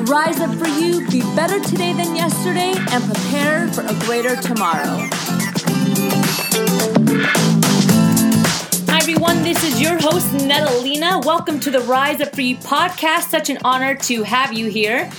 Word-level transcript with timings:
Rise 0.00 0.40
up 0.40 0.54
for 0.54 0.66
you, 0.66 1.06
be 1.10 1.20
better 1.36 1.60
today 1.60 1.92
than 1.92 2.16
yesterday, 2.16 2.72
and 2.90 3.04
prepare 3.04 3.68
for 3.68 3.82
a 3.82 3.94
greater 4.06 4.34
tomorrow. 4.36 5.06
Hi, 8.88 8.98
everyone. 8.98 9.42
This 9.42 9.62
is 9.62 9.80
your 9.80 10.00
host, 10.00 10.32
Natalina. 10.32 11.20
Welcome 11.26 11.60
to 11.60 11.70
the 11.70 11.80
Rise 11.80 12.22
Up 12.22 12.34
For 12.34 12.40
You 12.40 12.56
podcast. 12.56 13.28
Such 13.28 13.50
an 13.50 13.58
honor 13.64 13.94
to 13.96 14.22
have 14.22 14.54
you 14.54 14.70
here. 14.70 15.10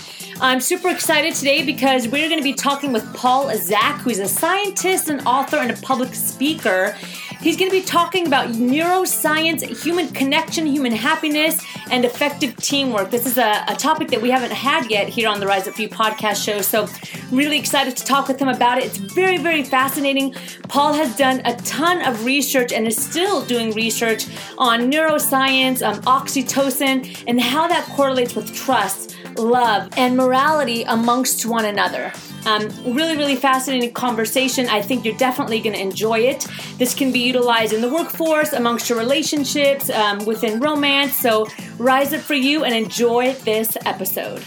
I'm 0.41 0.59
super 0.59 0.90
excited 0.90 1.36
today 1.36 1.64
because 1.64 2.08
we're 2.08 2.28
going 2.28 2.40
to 2.40 2.44
be 2.44 2.53
talking 2.53 2.92
with 2.92 3.14
Paul 3.14 3.55
Zak, 3.55 4.02
who's 4.02 4.20
a 4.20 4.28
scientist, 4.28 5.08
an 5.08 5.20
author, 5.28 5.58
and 5.58 5.70
a 5.70 5.78
public 5.81 6.16
speaker. 6.16 6.98
He's 7.43 7.57
going 7.57 7.70
to 7.70 7.77
be 7.77 7.83
talking 7.83 8.25
about 8.25 8.52
neuroscience, 8.52 9.83
human 9.83 10.07
connection, 10.07 10.65
human 10.65 10.93
happiness, 10.93 11.61
and 11.91 12.05
effective 12.05 12.55
teamwork. 12.55 13.11
This 13.11 13.25
is 13.25 13.38
a, 13.38 13.66
a 13.67 13.75
topic 13.75 14.07
that 14.11 14.21
we 14.21 14.29
haven't 14.29 14.53
had 14.53 14.89
yet 14.89 15.09
here 15.09 15.27
on 15.27 15.41
the 15.41 15.45
Rise 15.45 15.67
Up 15.67 15.77
You 15.77 15.89
podcast 15.89 16.41
show. 16.41 16.61
So, 16.61 16.88
really 17.35 17.59
excited 17.59 17.97
to 17.97 18.05
talk 18.05 18.30
with 18.30 18.39
him 18.39 18.47
about 18.47 18.77
it. 18.77 18.85
It's 18.85 18.95
very, 18.95 19.38
very 19.38 19.66
fascinating. 19.66 20.33
Paul 20.69 20.94
has 20.94 21.17
done 21.17 21.41
a 21.44 21.53
ton 21.58 22.02
of 22.08 22.23
research 22.23 22.72
and 22.72 22.88
is 22.88 22.95
still 22.95 23.45
doing 23.45 23.73
research 23.73 24.25
on 24.57 24.89
neuroscience, 24.89 25.85
um, 25.85 26.02
oxytocin, 26.03 27.25
and 27.28 27.41
how 27.41 27.67
that 27.67 27.83
correlates 27.88 28.35
with 28.35 28.55
trust, 28.55 29.17
love, 29.38 29.89
and 29.97 30.16
morality 30.16 30.83
amongst 30.83 31.45
one 31.45 31.66
another. 31.66 32.13
Um, 32.45 32.67
really, 32.94 33.16
really 33.16 33.36
fascinating 33.36 33.94
conversation. 33.94 34.67
I 34.67 34.81
think 34.81 35.05
you're 35.05 35.17
definitely 35.17 35.61
going 35.61 35.75
to 35.75 35.81
enjoy 35.81 36.19
it. 36.19 36.47
This 36.77 36.94
can 36.94 37.11
be 37.11 37.19
utilized 37.19 37.73
in 37.73 37.81
the 37.81 37.89
workforce, 37.89 38.53
amongst 38.53 38.89
your 38.89 38.97
relationships, 38.97 39.89
um, 39.89 40.25
within 40.25 40.59
romance. 40.59 41.16
So 41.16 41.47
rise 41.77 42.13
up 42.13 42.22
for 42.22 42.33
you 42.33 42.63
and 42.63 42.75
enjoy 42.75 43.33
this 43.45 43.77
episode. 43.85 44.44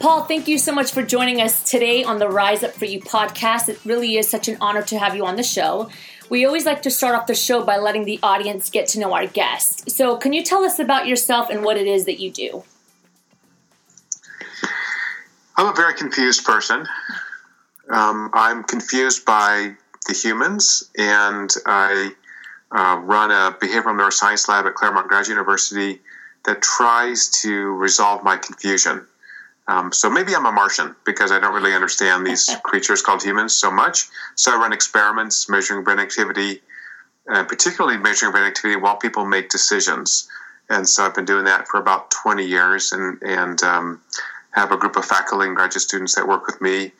Paul, 0.00 0.24
thank 0.24 0.48
you 0.48 0.56
so 0.56 0.72
much 0.72 0.92
for 0.92 1.02
joining 1.02 1.42
us 1.42 1.62
today 1.70 2.04
on 2.04 2.18
the 2.18 2.28
Rise 2.28 2.62
Up 2.62 2.72
For 2.72 2.86
You 2.86 3.00
podcast. 3.00 3.68
It 3.68 3.78
really 3.84 4.16
is 4.16 4.30
such 4.30 4.48
an 4.48 4.56
honor 4.58 4.82
to 4.84 4.98
have 4.98 5.14
you 5.14 5.26
on 5.26 5.36
the 5.36 5.42
show. 5.42 5.90
We 6.30 6.46
always 6.46 6.64
like 6.64 6.80
to 6.82 6.90
start 6.90 7.16
off 7.16 7.26
the 7.26 7.34
show 7.34 7.64
by 7.64 7.76
letting 7.76 8.06
the 8.06 8.18
audience 8.22 8.70
get 8.70 8.86
to 8.88 9.00
know 9.00 9.12
our 9.12 9.26
guest. 9.26 9.90
So, 9.90 10.16
can 10.16 10.32
you 10.32 10.42
tell 10.42 10.64
us 10.64 10.78
about 10.78 11.06
yourself 11.06 11.50
and 11.50 11.62
what 11.62 11.76
it 11.76 11.86
is 11.86 12.06
that 12.06 12.18
you 12.18 12.30
do? 12.30 12.62
I'm 15.56 15.66
a 15.66 15.74
very 15.74 15.94
confused 15.94 16.44
person. 16.44 16.86
Um, 17.90 18.30
I'm 18.32 18.62
confused 18.64 19.24
by 19.24 19.74
the 20.06 20.14
humans, 20.14 20.88
and 20.96 21.50
I 21.66 22.12
uh, 22.70 23.00
run 23.02 23.30
a 23.30 23.56
behavioral 23.60 23.98
neuroscience 23.98 24.48
lab 24.48 24.66
at 24.66 24.74
Claremont 24.74 25.08
Graduate 25.08 25.34
University 25.34 26.00
that 26.44 26.62
tries 26.62 27.28
to 27.42 27.70
resolve 27.74 28.22
my 28.24 28.36
confusion. 28.36 29.06
Um, 29.68 29.92
so 29.92 30.10
maybe 30.10 30.34
I'm 30.34 30.46
a 30.46 30.52
Martian 30.52 30.96
because 31.04 31.30
I 31.30 31.38
don't 31.38 31.54
really 31.54 31.74
understand 31.74 32.26
these 32.26 32.50
creatures 32.64 33.02
called 33.02 33.22
humans 33.22 33.54
so 33.54 33.70
much. 33.70 34.08
So 34.34 34.52
I 34.52 34.56
run 34.56 34.72
experiments 34.72 35.48
measuring 35.48 35.84
brain 35.84 35.98
activity, 35.98 36.60
uh, 37.30 37.44
particularly 37.44 37.98
measuring 37.98 38.32
brain 38.32 38.44
activity 38.44 38.80
while 38.80 38.96
people 38.96 39.24
make 39.26 39.48
decisions. 39.50 40.28
And 40.68 40.88
so 40.88 41.04
I've 41.04 41.14
been 41.14 41.24
doing 41.24 41.44
that 41.44 41.68
for 41.68 41.78
about 41.78 42.10
20 42.10 42.46
years, 42.46 42.92
and 42.92 43.20
and 43.22 43.62
um, 43.62 44.00
have 44.52 44.72
a 44.72 44.76
group 44.76 44.96
of 44.96 45.04
faculty 45.04 45.46
and 45.46 45.56
graduate 45.56 45.82
students 45.82 46.14
that 46.14 46.26
work 46.26 46.46
with 46.46 46.60
me 46.60 46.92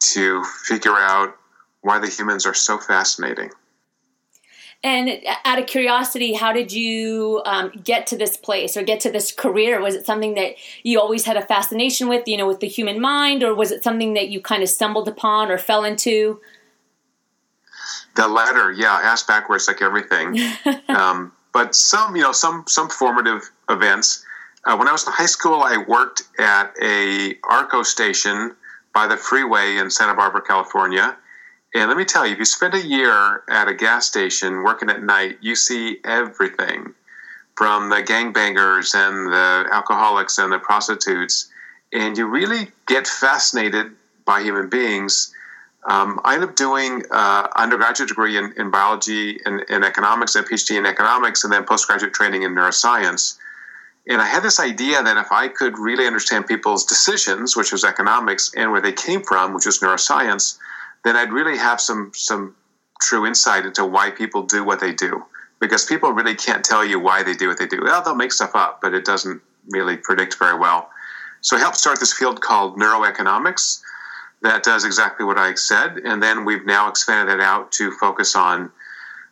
to 0.00 0.42
figure 0.44 0.96
out 0.96 1.36
why 1.82 1.98
the 1.98 2.08
humans 2.08 2.46
are 2.46 2.54
so 2.54 2.78
fascinating. 2.78 3.50
And 4.82 5.22
out 5.44 5.58
of 5.58 5.66
curiosity, 5.66 6.32
how 6.32 6.54
did 6.54 6.72
you 6.72 7.42
um, 7.44 7.70
get 7.84 8.06
to 8.08 8.16
this 8.16 8.38
place 8.38 8.78
or 8.78 8.82
get 8.82 9.00
to 9.00 9.10
this 9.10 9.30
career? 9.30 9.80
Was 9.82 9.94
it 9.94 10.06
something 10.06 10.34
that 10.34 10.54
you 10.82 10.98
always 10.98 11.26
had 11.26 11.36
a 11.36 11.42
fascination 11.42 12.08
with, 12.08 12.26
you 12.26 12.38
know, 12.38 12.46
with 12.46 12.60
the 12.60 12.66
human 12.66 12.98
mind, 12.98 13.42
or 13.42 13.54
was 13.54 13.72
it 13.72 13.84
something 13.84 14.14
that 14.14 14.28
you 14.30 14.40
kind 14.40 14.62
of 14.62 14.70
stumbled 14.70 15.06
upon 15.06 15.50
or 15.50 15.58
fell 15.58 15.84
into? 15.84 16.40
The 18.16 18.26
latter, 18.26 18.72
yeah, 18.72 18.98
ass 19.02 19.22
backwards 19.22 19.68
like 19.68 19.82
everything. 19.82 20.38
um, 20.88 21.32
but 21.52 21.74
some, 21.74 22.16
you 22.16 22.22
know, 22.22 22.32
some 22.32 22.64
some 22.66 22.88
formative 22.88 23.50
events. 23.68 24.24
Uh, 24.64 24.76
when 24.76 24.88
I 24.88 24.92
was 24.92 25.06
in 25.06 25.12
high 25.12 25.26
school, 25.26 25.62
I 25.62 25.78
worked 25.88 26.22
at 26.38 26.74
a 26.82 27.34
ARCO 27.44 27.82
station 27.82 28.54
by 28.94 29.06
the 29.06 29.16
freeway 29.16 29.76
in 29.76 29.90
Santa 29.90 30.14
Barbara, 30.14 30.42
California. 30.42 31.16
And 31.74 31.88
let 31.88 31.96
me 31.96 32.04
tell 32.04 32.26
you, 32.26 32.32
if 32.32 32.38
you 32.38 32.44
spend 32.44 32.74
a 32.74 32.84
year 32.84 33.42
at 33.48 33.68
a 33.68 33.74
gas 33.74 34.06
station 34.06 34.62
working 34.62 34.90
at 34.90 35.02
night, 35.02 35.38
you 35.40 35.54
see 35.54 35.98
everything 36.04 36.94
from 37.56 37.88
the 37.88 38.02
gangbangers 38.02 38.94
and 38.94 39.32
the 39.32 39.68
alcoholics 39.72 40.38
and 40.38 40.52
the 40.52 40.58
prostitutes. 40.58 41.50
And 41.92 42.18
you 42.18 42.26
really 42.26 42.70
get 42.86 43.06
fascinated 43.06 43.92
by 44.24 44.42
human 44.42 44.68
beings. 44.68 45.34
Um, 45.88 46.20
I 46.24 46.34
ended 46.34 46.50
up 46.50 46.56
doing 46.56 47.02
an 47.10 47.48
undergraduate 47.56 48.08
degree 48.08 48.36
in, 48.36 48.52
in 48.56 48.70
biology 48.70 49.40
and, 49.46 49.64
and 49.70 49.84
economics 49.84 50.34
and 50.34 50.44
a 50.44 50.48
PhD 50.48 50.76
in 50.76 50.84
economics, 50.84 51.44
and 51.44 51.52
then 51.52 51.64
postgraduate 51.64 52.12
training 52.12 52.42
in 52.42 52.54
neuroscience. 52.54 53.38
And 54.10 54.20
I 54.20 54.26
had 54.26 54.42
this 54.42 54.60
idea 54.60 55.02
that 55.02 55.16
if 55.16 55.30
I 55.30 55.48
could 55.48 55.78
really 55.78 56.06
understand 56.06 56.46
people's 56.46 56.84
decisions, 56.84 57.56
which 57.56 57.72
was 57.72 57.84
economics, 57.84 58.52
and 58.56 58.72
where 58.72 58.80
they 58.80 58.92
came 58.92 59.22
from, 59.22 59.54
which 59.54 59.66
was 59.66 59.78
neuroscience, 59.78 60.58
then 61.04 61.16
I'd 61.16 61.32
really 61.32 61.56
have 61.56 61.80
some 61.80 62.12
some 62.14 62.54
true 63.00 63.24
insight 63.24 63.64
into 63.64 63.86
why 63.86 64.10
people 64.10 64.42
do 64.42 64.62
what 64.64 64.80
they 64.80 64.92
do. 64.92 65.24
Because 65.60 65.86
people 65.86 66.12
really 66.12 66.34
can't 66.34 66.64
tell 66.64 66.84
you 66.84 66.98
why 66.98 67.22
they 67.22 67.34
do 67.34 67.48
what 67.48 67.58
they 67.58 67.66
do. 67.66 67.80
Well, 67.82 68.02
they'll 68.02 68.14
make 68.14 68.32
stuff 68.32 68.54
up, 68.54 68.80
but 68.82 68.92
it 68.94 69.04
doesn't 69.04 69.40
really 69.68 69.96
predict 69.96 70.38
very 70.38 70.58
well. 70.58 70.90
So 71.40 71.56
I 71.56 71.60
helped 71.60 71.76
start 71.76 72.00
this 72.00 72.12
field 72.12 72.40
called 72.40 72.76
neuroeconomics 72.76 73.80
that 74.42 74.62
does 74.62 74.84
exactly 74.84 75.24
what 75.24 75.38
I 75.38 75.54
said. 75.54 75.98
And 75.98 76.22
then 76.22 76.44
we've 76.44 76.64
now 76.64 76.88
expanded 76.88 77.36
it 77.36 77.40
out 77.40 77.72
to 77.72 77.92
focus 77.92 78.34
on 78.34 78.70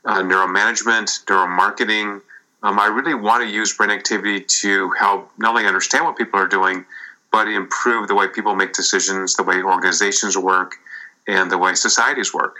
uh, 0.05 0.22
neuromanagement, 0.22 1.25
neuromarketing, 1.25 2.21
um, 2.62 2.78
I 2.78 2.86
really 2.86 3.14
want 3.14 3.44
to 3.44 3.48
use 3.48 3.76
brain 3.76 3.91
activity 3.91 4.41
to 4.41 4.91
help 4.98 5.30
not 5.38 5.50
only 5.50 5.66
understand 5.66 6.04
what 6.04 6.16
people 6.16 6.41
are 6.41 6.48
doing, 6.48 6.84
but 7.30 7.46
improve 7.46 8.08
the 8.08 8.14
way 8.14 8.26
people 8.26 8.54
make 8.54 8.72
decisions, 8.72 9.36
the 9.36 9.42
way 9.42 9.62
organizations 9.62 10.36
work, 10.36 10.76
and 11.26 11.50
the 11.50 11.58
way 11.58 11.74
societies 11.74 12.32
work. 12.34 12.56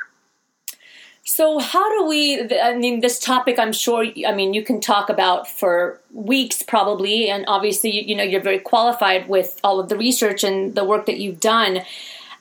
So, 1.25 1.59
how 1.59 1.87
do 1.99 2.09
we? 2.09 2.49
I 2.59 2.75
mean, 2.75 3.01
this 3.01 3.19
topic, 3.19 3.59
I'm 3.59 3.73
sure. 3.73 4.07
I 4.27 4.33
mean, 4.33 4.55
you 4.55 4.63
can 4.63 4.81
talk 4.81 5.11
about 5.11 5.47
for 5.47 6.01
weeks, 6.13 6.63
probably, 6.63 7.29
and 7.29 7.45
obviously, 7.49 8.09
you 8.09 8.17
know, 8.17 8.23
you're 8.23 8.41
very 8.41 8.59
qualified 8.59 9.29
with 9.29 9.61
all 9.63 9.79
of 9.79 9.89
the 9.91 9.97
research 9.97 10.43
and 10.43 10.75
the 10.75 10.85
work 10.85 11.05
that 11.07 11.19
you've 11.19 11.41
done 11.41 11.83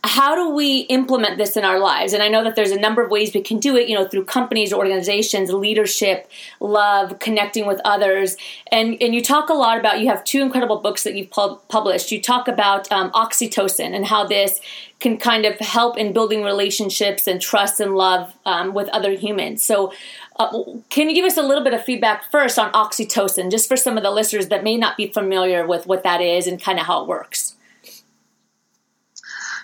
how 0.08 0.36
do 0.36 0.50
we 0.50 0.80
implement 0.82 1.38
this 1.38 1.58
in 1.58 1.64
our 1.64 1.80
lives? 1.80 2.14
And 2.14 2.24
i 2.24 2.28
know 2.28 2.44
that 2.44 2.56
there's 2.56 2.72
a 2.72 2.80
number 2.80 3.04
of 3.04 3.12
ways 3.12 3.34
we 3.34 3.42
can 3.42 3.60
do 3.60 3.76
it 3.76 3.88
you 3.88 3.96
know 3.96 4.08
through 4.08 4.26
companies 4.26 4.74
organizations 4.74 5.52
leadership 5.52 6.30
love 6.60 7.20
connecting 7.20 7.66
with 7.68 7.80
others. 7.86 8.38
And 8.72 8.98
and 9.02 9.14
you 9.14 9.22
talk 9.22 9.50
a 9.50 9.54
lot 9.54 9.78
about 9.80 10.00
you 10.00 10.08
have 10.08 10.24
two 10.24 10.42
incredible 10.42 10.78
books 10.78 11.04
that 11.04 11.16
you've 11.16 11.30
pub- 11.30 11.62
published. 11.68 12.12
You 12.12 12.22
talk 12.22 12.48
about 12.48 12.92
um, 12.92 13.12
oxytocin 13.12 13.96
and 13.96 14.06
how 14.06 14.26
this 14.26 14.60
can 15.00 15.18
kind 15.18 15.46
of 15.46 15.60
help 15.60 15.98
in 15.98 16.12
building 16.12 16.44
relationships 16.44 17.28
and 17.28 17.40
trust 17.40 17.80
and 17.80 17.96
love 17.96 18.34
um, 18.46 18.74
with 18.74 18.88
other 18.90 19.12
humans. 19.12 19.62
So 19.64 19.94
uh, 20.38 20.64
can 20.90 21.10
you 21.10 21.16
give 21.16 21.26
us 21.26 21.38
a 21.38 21.44
little 21.44 21.64
bit 21.64 21.74
of 21.74 21.84
feedback 21.84 22.32
first 22.32 22.58
on 22.58 22.72
oxytocin 22.72 23.52
just 23.52 23.68
for 23.68 23.78
some 23.78 23.98
of 23.98 24.04
the 24.04 24.10
listeners 24.10 24.48
that 24.48 24.64
may 24.64 24.76
not 24.76 24.98
be 24.98 25.08
familiar 25.08 25.68
with 25.68 25.86
what 25.86 26.02
that 26.04 26.22
is 26.22 26.48
and 26.48 26.62
kind 26.62 26.80
of 26.80 26.88
how 26.88 27.04
it 27.04 27.08
works 27.08 27.57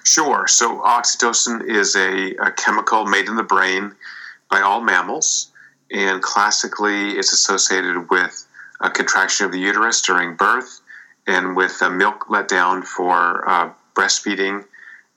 Sure. 0.03 0.47
So 0.47 0.81
oxytocin 0.81 1.67
is 1.67 1.95
a, 1.95 2.35
a, 2.35 2.51
chemical 2.51 3.05
made 3.05 3.27
in 3.27 3.35
the 3.35 3.43
brain 3.43 3.95
by 4.51 4.61
all 4.61 4.81
mammals, 4.81 5.51
and 5.91 6.21
classically 6.21 7.11
it's 7.11 7.31
associated 7.31 8.09
with 8.09 8.45
a 8.81 8.89
contraction 8.89 9.45
of 9.45 9.51
the 9.51 9.59
uterus 9.59 10.01
during 10.01 10.35
birth 10.35 10.81
and 11.25 11.55
with 11.55 11.81
a 11.81 11.89
milk 11.89 12.29
let 12.29 12.49
down 12.49 12.83
for 12.83 13.47
uh, 13.49 13.69
breastfeeding 13.95 14.65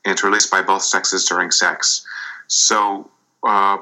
and 0.07 0.13
it's 0.13 0.23
released 0.23 0.49
by 0.49 0.61
both 0.61 0.83
sexes 0.83 1.25
during 1.25 1.51
sex. 1.51 2.05
So 2.47 3.11
uh, 3.45 3.79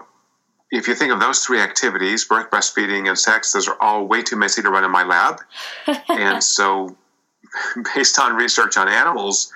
if 0.71 0.87
you 0.87 0.95
think 0.95 1.13
of 1.13 1.19
those 1.19 1.45
three 1.45 1.59
activities, 1.59 2.25
birth, 2.25 2.49
breastfeeding, 2.49 3.07
and 3.07 3.17
sex, 3.17 3.51
those 3.51 3.67
are 3.67 3.77
all 3.79 4.07
way 4.07 4.23
too 4.23 4.35
messy 4.35 4.63
to 4.63 4.69
run 4.71 4.83
in 4.83 4.89
my 4.89 5.03
lab. 5.03 5.41
and 6.09 6.43
so 6.43 6.97
based 7.95 8.19
on 8.19 8.35
research 8.35 8.75
on 8.75 8.89
animals, 8.89 9.53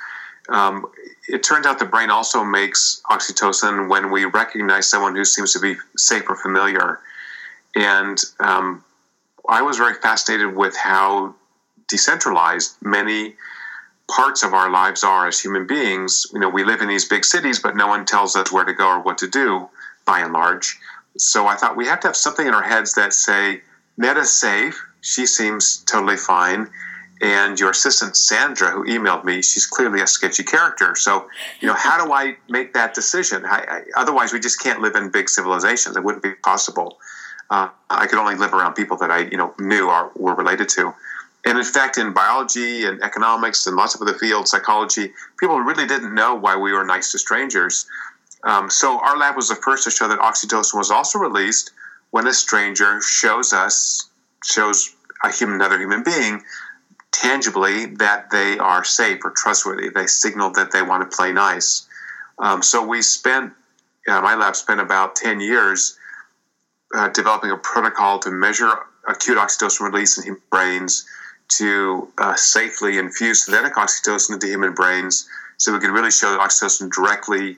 um, 0.52 0.86
it 1.28 1.44
turns 1.44 1.66
out 1.66 1.80
the 1.80 1.86
brain 1.86 2.10
also 2.10 2.44
makes 2.44 3.02
oxytocin 3.10 3.88
when 3.88 4.12
we 4.12 4.26
recognize 4.26 4.88
someone 4.88 5.16
who 5.16 5.24
seems 5.24 5.54
to 5.54 5.60
be 5.60 5.76
safe 5.96 6.24
or 6.28 6.36
familiar. 6.36 7.00
And 7.76 8.18
um, 8.40 8.84
I 9.48 9.62
was 9.62 9.78
very 9.78 9.94
fascinated 9.94 10.56
with 10.56 10.76
how 10.76 11.36
decentralized 11.88 12.76
many 12.82 13.36
parts 14.10 14.44
of 14.44 14.54
our 14.54 14.72
lives 14.72 15.04
are 15.04 15.28
as 15.28 15.40
human 15.40 15.68
beings. 15.68 16.26
You 16.34 16.40
know, 16.40 16.50
we 16.50 16.64
live 16.64 16.82
in 16.82 16.88
these 16.88 17.06
big 17.06 17.24
cities, 17.24 17.60
but 17.60 17.76
no 17.76 17.88
one 17.88 18.06
tells 18.06 18.36
us 18.36 18.52
where 18.52 18.66
to 18.66 18.74
go 18.74 18.88
or 18.88 19.00
what 19.02 19.20
to 19.20 19.28
do, 19.28 19.70
by 20.06 20.22
and 20.22 20.34
large. 20.34 20.80
So 21.18 21.46
I 21.46 21.56
thought 21.56 21.78
we 21.78 21.86
have 21.86 22.00
to 22.02 22.08
have 22.08 22.16
something 22.16 22.48
in 22.48 22.54
our 22.54 22.64
heads 22.64 22.96
that 22.96 23.14
say, 23.14 23.62
Netta's 23.98 24.32
safe. 24.32 24.84
She 25.02 25.26
seems 25.26 25.78
totally 25.86 26.18
fine 26.18 26.70
and 27.22 27.60
your 27.60 27.72
assistant 27.72 28.16
Sandra, 28.16 28.72
who 28.72 28.86
emailed 28.86 29.26
me, 29.26 29.42
she's 29.42 29.66
clearly 29.66 30.02
a 30.02 30.08
sketchy 30.08 30.44
character. 30.44 30.96
So, 30.96 31.28
you 31.60 31.68
know, 31.68 31.74
how 31.74 32.04
do 32.04 32.14
I 32.14 32.38
make 32.50 32.74
that 32.74 32.94
decision? 32.94 33.46
I, 33.46 33.58
I, 33.58 33.82
otherwise, 33.96 34.32
we 34.32 34.40
just 34.40 34.62
can't 34.62 34.80
live 34.80 34.96
in 34.96 35.10
big 35.10 35.28
civilizations. 35.30 35.98
It 35.98 36.04
wouldn't 36.04 36.24
be 36.24 36.34
possible. 36.36 36.98
Uh, 37.50 37.70
I 37.90 38.08
could 38.08 38.20
only 38.20 38.36
live 38.36 38.54
around 38.54 38.76
people 38.76 38.96
that 38.98 39.12
I, 39.12 39.20
you 39.20 39.38
know, 39.38 39.54
knew 39.60 39.90
or 39.90 40.12
were 40.16 40.36
related 40.36 40.70
to. 40.70 40.94
And 41.46 41.58
in 41.58 41.64
fact, 41.64 41.98
in 41.98 42.14
biology 42.14 42.86
and 42.86 43.02
economics 43.02 43.66
and 43.66 43.76
lots 43.76 43.96
of 43.96 44.02
other 44.02 44.14
fields, 44.14 44.52
psychology, 44.52 45.12
people 45.40 45.60
really 45.60 45.88
didn't 45.88 46.14
know 46.14 46.36
why 46.36 46.56
we 46.56 46.72
were 46.74 46.86
nice 46.86 47.12
to 47.14 47.20
strangers. 47.20 47.86
Um, 48.44 48.70
so 48.70 49.00
our 49.00 49.18
lab 49.18 49.36
was 49.36 49.50
the 49.50 49.56
first 49.56 49.84
to 49.86 49.92
show 49.92 50.08
that 50.08 50.20
oxytocin 50.20 50.78
was 50.78 50.92
also 50.92 51.20
released 51.20 51.72
when 52.12 52.28
a 52.28 52.34
stranger 52.34 53.02
shows 53.02 53.52
us, 53.54 54.10
shows 54.44 54.96
a 55.24 55.32
human, 55.32 55.56
another 55.56 55.78
human 55.78 56.04
being, 56.04 56.42
tangibly 57.12 57.88
that 57.98 58.30
they 58.32 58.58
are 58.58 58.84
safe 58.84 59.24
or 59.24 59.32
trustworthy. 59.32 59.90
They 59.90 60.08
signal 60.08 60.52
that 60.52 60.72
they 60.72 60.82
want 60.82 61.10
to 61.10 61.16
play 61.16 61.32
nice. 61.32 61.88
Um, 62.38 62.64
so 62.64 62.86
we 62.86 63.02
spent, 63.02 63.54
uh, 64.08 64.22
my 64.22 64.36
lab 64.36 64.56
spent 64.56 64.80
about 64.80 65.16
10 65.16 65.40
years 65.42 65.98
uh, 66.96 67.10
developing 67.10 67.52
a 67.52 67.58
protocol 67.58 68.20
to 68.20 68.32
measure 68.32 68.72
acute 69.08 69.38
oxytocin 69.38 69.92
release 69.92 70.18
in 70.18 70.24
human 70.24 70.42
brains 70.50 71.06
to 71.50 72.08
uh, 72.18 72.36
safely 72.36 72.98
infuse 72.98 73.46
synthetic 73.46 73.76
oxytocin 73.76 74.34
into 74.34 74.48
human 74.48 74.74
brains 74.74 75.28
so 75.58 75.74
we 75.74 75.80
could 75.80 75.90
really 75.90 76.12
show 76.12 76.32
that 76.32 76.40
oxytocin 76.40 76.92
directly 76.92 77.58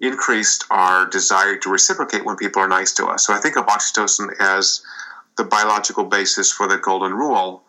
increased 0.00 0.64
our 0.70 1.06
desire 1.06 1.56
to 1.56 1.70
reciprocate 1.70 2.24
when 2.24 2.36
people 2.36 2.60
are 2.60 2.68
nice 2.68 2.92
to 2.92 3.06
us. 3.06 3.26
So 3.26 3.32
I 3.32 3.38
think 3.38 3.56
of 3.56 3.66
oxytocin 3.66 4.34
as 4.40 4.82
the 5.36 5.44
biological 5.44 6.04
basis 6.04 6.52
for 6.52 6.68
the 6.68 6.76
golden 6.76 7.14
rule 7.14 7.62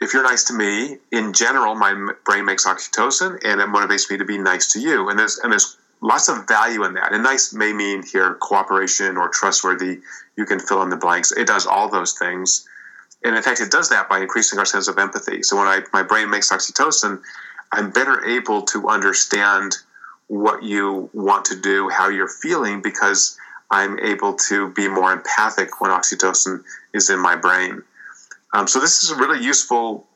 if 0.00 0.12
you're 0.12 0.22
nice 0.22 0.44
to 0.44 0.54
me, 0.54 0.98
in 1.12 1.32
general, 1.32 1.74
my 1.74 2.12
brain 2.24 2.44
makes 2.44 2.66
oxytocin, 2.66 3.38
and 3.44 3.60
it 3.60 3.68
motivates 3.68 4.10
me 4.10 4.18
to 4.18 4.24
be 4.24 4.38
nice 4.38 4.72
to 4.72 4.80
you. 4.80 5.08
And 5.08 5.18
there's 5.18 5.38
and 5.38 5.52
there's 5.52 5.76
lots 6.00 6.28
of 6.28 6.46
value 6.46 6.84
in 6.84 6.94
that. 6.94 7.12
And 7.12 7.22
nice 7.22 7.52
may 7.52 7.72
mean 7.72 8.02
here 8.04 8.34
cooperation 8.34 9.16
or 9.16 9.28
trustworthy. 9.28 10.00
You 10.36 10.44
can 10.44 10.58
fill 10.58 10.82
in 10.82 10.90
the 10.90 10.96
blanks. 10.96 11.32
It 11.32 11.46
does 11.46 11.66
all 11.66 11.88
those 11.88 12.12
things, 12.14 12.68
and 13.22 13.36
in 13.36 13.42
fact, 13.42 13.60
it 13.60 13.70
does 13.70 13.88
that 13.90 14.08
by 14.08 14.20
increasing 14.20 14.58
our 14.58 14.66
sense 14.66 14.88
of 14.88 14.98
empathy. 14.98 15.42
So 15.42 15.56
when 15.56 15.66
I 15.66 15.80
my 15.92 16.02
brain 16.02 16.28
makes 16.28 16.50
oxytocin, 16.50 17.20
I'm 17.72 17.90
better 17.90 18.24
able 18.24 18.62
to 18.62 18.88
understand 18.88 19.76
what 20.28 20.62
you 20.62 21.10
want 21.12 21.44
to 21.46 21.56
do, 21.56 21.88
how 21.88 22.08
you're 22.08 22.28
feeling, 22.28 22.82
because 22.82 23.38
I'm 23.70 23.98
able 24.00 24.34
to 24.48 24.70
be 24.70 24.88
more 24.88 25.12
empathic 25.12 25.80
when 25.80 25.90
oxytocin 25.90 26.62
is 26.92 27.10
in 27.10 27.18
my 27.18 27.36
brain. 27.36 27.82
Um, 28.54 28.68
so 28.68 28.78
this 28.78 29.02
is 29.02 29.10
a 29.10 29.16
really 29.16 29.44
useful 29.44 30.06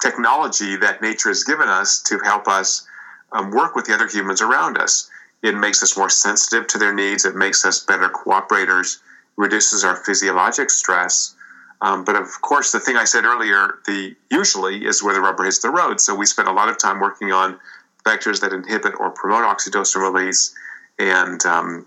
technology 0.00 0.76
that 0.76 1.02
nature 1.02 1.28
has 1.28 1.42
given 1.42 1.68
us 1.68 2.00
to 2.02 2.20
help 2.20 2.46
us 2.46 2.86
um, 3.32 3.50
work 3.50 3.74
with 3.74 3.84
the 3.84 3.92
other 3.92 4.06
humans 4.06 4.40
around 4.40 4.78
us. 4.78 5.10
It 5.42 5.56
makes 5.56 5.82
us 5.82 5.96
more 5.96 6.08
sensitive 6.08 6.68
to 6.68 6.78
their 6.78 6.94
needs. 6.94 7.24
It 7.24 7.34
makes 7.34 7.64
us 7.64 7.84
better 7.84 8.08
cooperators. 8.08 8.98
Reduces 9.36 9.82
our 9.82 9.96
physiologic 9.96 10.70
stress. 10.70 11.34
Um, 11.82 12.04
but 12.04 12.14
of 12.14 12.28
course, 12.40 12.70
the 12.70 12.78
thing 12.78 12.96
I 12.96 13.04
said 13.04 13.24
earlier, 13.24 13.80
the 13.86 14.14
usually 14.30 14.86
is 14.86 15.02
where 15.02 15.12
the 15.12 15.20
rubber 15.20 15.44
hits 15.44 15.58
the 15.58 15.70
road. 15.70 16.00
So 16.00 16.14
we 16.14 16.26
spend 16.26 16.46
a 16.46 16.52
lot 16.52 16.68
of 16.68 16.78
time 16.78 17.00
working 17.00 17.32
on 17.32 17.58
factors 18.04 18.38
that 18.40 18.52
inhibit 18.52 18.94
or 19.00 19.10
promote 19.10 19.42
oxytocin 19.42 19.96
release, 19.96 20.54
and 21.00 21.44
um, 21.44 21.86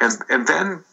and 0.00 0.12
and 0.28 0.46
then 0.46 0.84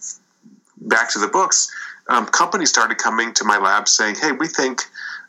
back 0.77 1.12
to 1.12 1.19
the 1.19 1.27
books 1.27 1.69
um, 2.09 2.25
companies 2.25 2.69
started 2.69 2.97
coming 2.97 3.33
to 3.35 3.45
my 3.45 3.57
lab 3.57 3.88
saying, 3.88 4.15
"Hey, 4.15 4.31
we 4.31 4.47
think 4.47 4.81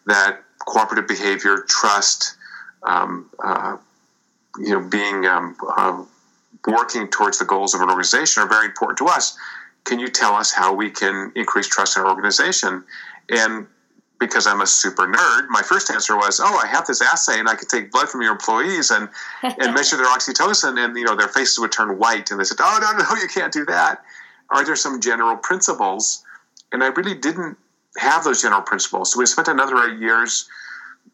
that 0.06 0.42
cooperative 0.58 1.06
behavior, 1.06 1.64
trust, 1.68 2.34
um, 2.82 3.30
uh, 3.38 3.76
you 4.58 4.70
know, 4.70 4.80
being 4.80 5.26
um, 5.26 5.56
uh, 5.76 6.02
working 6.66 7.08
towards 7.08 7.38
the 7.38 7.44
goals 7.44 7.74
of 7.74 7.82
an 7.82 7.90
organization 7.90 8.42
are 8.42 8.48
very 8.48 8.66
important 8.66 8.98
to 8.98 9.06
us. 9.06 9.36
Can 9.84 9.98
you 9.98 10.08
tell 10.08 10.34
us 10.34 10.52
how 10.52 10.74
we 10.74 10.90
can 10.90 11.32
increase 11.36 11.68
trust 11.68 11.96
in 11.96 12.02
our 12.02 12.08
organization?" 12.08 12.82
And 13.28 13.66
because 14.18 14.46
I'm 14.46 14.60
a 14.60 14.66
super 14.66 15.06
nerd, 15.06 15.48
my 15.48 15.62
first 15.62 15.90
answer 15.90 16.16
was, 16.16 16.40
"Oh, 16.40 16.60
I 16.64 16.66
have 16.66 16.86
this 16.86 17.02
assay, 17.02 17.38
and 17.38 17.48
I 17.48 17.56
could 17.56 17.68
take 17.68 17.92
blood 17.92 18.08
from 18.08 18.22
your 18.22 18.32
employees 18.32 18.90
and 18.90 19.10
and 19.42 19.74
measure 19.74 19.98
their 19.98 20.06
oxytocin, 20.06 20.82
and 20.82 20.96
you 20.96 21.04
know 21.04 21.14
their 21.14 21.28
faces 21.28 21.58
would 21.58 21.72
turn 21.72 21.98
white." 21.98 22.30
And 22.30 22.40
they 22.40 22.44
said, 22.44 22.58
"Oh, 22.58 22.78
no, 22.80 23.04
no, 23.04 23.20
you 23.20 23.28
can't 23.28 23.52
do 23.52 23.66
that." 23.66 24.02
Are 24.48 24.64
there 24.64 24.76
some 24.76 25.00
general 25.00 25.36
principles 25.36 26.24
and 26.72 26.82
I 26.82 26.88
really 26.88 27.14
didn't 27.14 27.56
have 27.98 28.24
those 28.24 28.42
general 28.42 28.62
principles. 28.62 29.12
So 29.12 29.18
we 29.18 29.26
spent 29.26 29.48
another 29.48 29.76
eight 29.84 30.00
years 30.00 30.48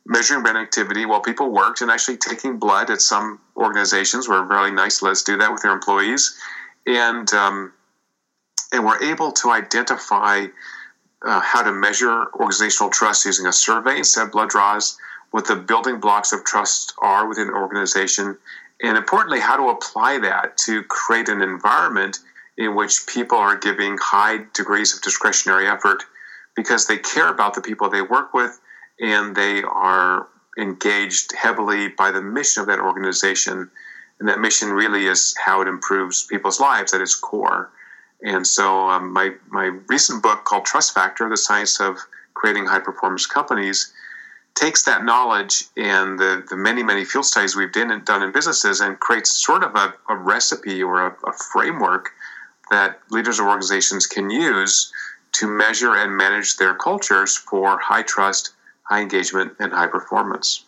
measuring 0.06 0.43
brain 0.43 0.56
activity 0.56 1.05
while 1.05 1.20
people 1.20 1.50
worked 1.50 1.81
and 1.81 1.91
actually 1.91 2.17
taking 2.17 2.58
blood 2.58 2.91
at 2.91 3.00
some 3.00 3.41
organizations 3.56 4.29
were 4.29 4.43
really 4.44 4.70
nice 4.70 5.03
let's 5.03 5.23
do 5.23 5.37
that 5.37 5.50
with 5.50 5.62
their 5.62 5.73
employees 5.73 6.38
and 6.87 7.32
um, 7.35 7.73
and 8.73 8.85
we're 8.85 9.03
able 9.03 9.32
to 9.32 9.50
identify 9.50 10.47
uh, 11.25 11.41
how 11.41 11.62
to 11.62 11.73
measure 11.73 12.26
organizational 12.35 12.91
trust 12.91 13.25
using 13.25 13.47
a 13.47 13.52
survey 13.52 13.99
instead 13.99 14.26
of 14.26 14.32
blood 14.32 14.49
draws 14.49 14.97
what 15.32 15.47
the 15.47 15.56
building 15.56 15.99
blocks 15.99 16.32
of 16.32 16.44
trust 16.44 16.94
are 16.99 17.29
within 17.29 17.49
an 17.49 17.55
organization 17.55 18.38
and 18.82 18.97
importantly 18.97 19.41
how 19.41 19.56
to 19.56 19.69
apply 19.70 20.19
that 20.19 20.56
to 20.56 20.85
create 20.85 21.29
an 21.29 21.43
environment 21.43 22.20
in 22.58 22.75
which 22.75 23.06
people 23.06 23.38
are 23.38 23.56
giving 23.56 23.99
high 24.00 24.38
degrees 24.55 24.94
of 24.94 25.03
discretionary 25.03 25.67
effort 25.67 26.05
because 26.55 26.87
they 26.87 26.97
care 26.97 27.29
about 27.29 27.55
the 27.55 27.61
people 27.61 27.88
they 27.88 28.03
work 28.03 28.32
with 28.32 28.58
and 29.00 29.37
they 29.37 29.62
are 29.62 30.28
engaged 30.59 31.33
heavily 31.37 31.88
by 31.88 32.11
the 32.11 32.23
mission 32.23 32.62
of 32.62 32.66
that 32.66 32.80
organization. 32.80 33.71
And 34.19 34.28
that 34.28 34.40
mission 34.40 34.71
really 34.71 35.07
is 35.07 35.37
how 35.45 35.61
it 35.61 35.69
improves 35.69 36.25
people's 36.25 36.59
lives 36.59 36.95
at 36.95 37.02
its 37.02 37.14
core. 37.14 37.71
And 38.23 38.47
so, 38.47 38.88
um, 38.88 39.12
my, 39.12 39.33
my 39.49 39.66
recent 39.88 40.23
book 40.23 40.45
called 40.45 40.64
Trust 40.64 40.95
Factor 40.95 41.28
The 41.28 41.37
Science 41.37 41.78
of 41.80 41.99
Creating 42.33 42.64
High 42.64 42.78
Performance 42.78 43.26
Companies 43.26 43.92
takes 44.54 44.85
that 44.85 45.04
knowledge 45.04 45.64
and 45.76 46.19
the, 46.19 46.42
the 46.49 46.57
many, 46.57 46.83
many 46.83 47.04
field 47.04 47.26
studies 47.26 47.54
we've 47.54 47.73
done, 47.73 48.02
done 48.04 48.23
in 48.23 48.33
businesses 48.33 48.80
and 48.80 48.99
creates 48.99 49.30
sort 49.30 49.62
of 49.62 49.75
a, 49.75 49.92
a 50.09 50.16
recipe 50.16 50.83
or 50.83 51.07
a, 51.07 51.16
a 51.26 51.33
framework 51.52 52.11
that 52.70 53.00
leaders 53.11 53.38
of 53.38 53.46
organizations 53.46 54.06
can 54.06 54.30
use 54.30 54.92
to 55.32 55.46
measure 55.46 55.94
and 55.94 56.16
manage 56.16 56.56
their 56.56 56.75
cultures 56.75 57.37
for 57.37 57.78
high 57.78 58.02
trust, 58.02 58.52
high 58.85 59.00
engagement, 59.02 59.52
and 59.58 59.73
high 59.73 59.87
performance. 59.87 60.64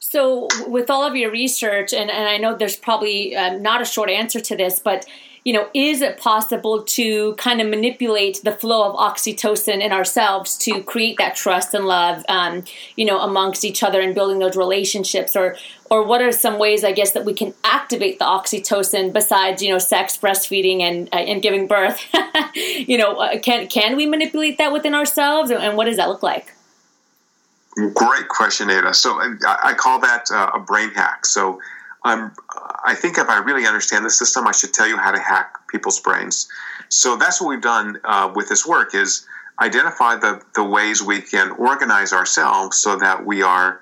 So, 0.00 0.48
with 0.66 0.90
all 0.90 1.04
of 1.04 1.14
your 1.14 1.30
research, 1.30 1.92
and, 1.92 2.10
and 2.10 2.28
I 2.28 2.36
know 2.36 2.56
there's 2.56 2.76
probably 2.76 3.36
uh, 3.36 3.56
not 3.58 3.80
a 3.80 3.84
short 3.84 4.10
answer 4.10 4.40
to 4.40 4.56
this, 4.56 4.80
but 4.80 5.06
you 5.44 5.52
know, 5.52 5.68
is 5.74 6.02
it 6.02 6.18
possible 6.18 6.84
to 6.84 7.34
kind 7.34 7.60
of 7.60 7.68
manipulate 7.68 8.40
the 8.44 8.52
flow 8.52 8.88
of 8.88 8.96
oxytocin 8.96 9.80
in 9.80 9.92
ourselves 9.92 10.56
to 10.58 10.82
create 10.84 11.16
that 11.18 11.34
trust 11.34 11.74
and 11.74 11.84
love, 11.84 12.24
um, 12.28 12.62
you 12.96 13.04
know, 13.04 13.18
amongst 13.18 13.64
each 13.64 13.82
other 13.82 14.00
and 14.00 14.14
building 14.14 14.38
those 14.38 14.56
relationships? 14.56 15.34
Or, 15.34 15.56
or 15.90 16.04
what 16.04 16.22
are 16.22 16.30
some 16.30 16.60
ways, 16.60 16.84
I 16.84 16.92
guess, 16.92 17.12
that 17.12 17.24
we 17.24 17.34
can 17.34 17.54
activate 17.64 18.20
the 18.20 18.24
oxytocin 18.24 19.12
besides, 19.12 19.62
you 19.62 19.70
know, 19.72 19.78
sex, 19.78 20.16
breastfeeding, 20.16 20.80
and 20.80 21.08
uh, 21.12 21.16
and 21.16 21.42
giving 21.42 21.66
birth? 21.66 22.00
you 22.54 22.96
know, 22.96 23.16
uh, 23.16 23.38
can 23.40 23.66
can 23.66 23.96
we 23.96 24.06
manipulate 24.06 24.58
that 24.58 24.72
within 24.72 24.94
ourselves, 24.94 25.50
and 25.50 25.76
what 25.76 25.86
does 25.86 25.96
that 25.96 26.08
look 26.08 26.22
like? 26.22 26.54
Great 27.74 28.28
question, 28.28 28.70
Ada. 28.70 28.94
So 28.94 29.10
I, 29.20 29.56
I 29.64 29.74
call 29.74 29.98
that 30.00 30.26
uh, 30.30 30.50
a 30.54 30.60
brain 30.60 30.90
hack. 30.90 31.26
So 31.26 31.58
I'm, 32.04 32.32
I 32.84 32.94
think 32.94 33.18
if 33.18 33.28
I 33.28 33.38
really 33.38 33.66
understand 33.66 34.04
the 34.04 34.10
system, 34.10 34.46
I 34.46 34.52
should 34.52 34.74
tell 34.74 34.88
you 34.88 34.96
how 34.96 35.12
to 35.12 35.20
hack 35.20 35.54
people's 35.68 36.00
brains. 36.00 36.48
So 36.88 37.16
that's 37.16 37.40
what 37.40 37.48
we've 37.48 37.62
done 37.62 38.00
uh, 38.04 38.32
with 38.34 38.48
this 38.48 38.66
work 38.66 38.94
is 38.94 39.26
identify 39.60 40.16
the, 40.16 40.42
the 40.54 40.64
ways 40.64 41.02
we 41.02 41.20
can 41.20 41.52
organize 41.52 42.12
ourselves 42.12 42.78
so 42.78 42.96
that 42.96 43.24
we 43.24 43.42
are 43.42 43.80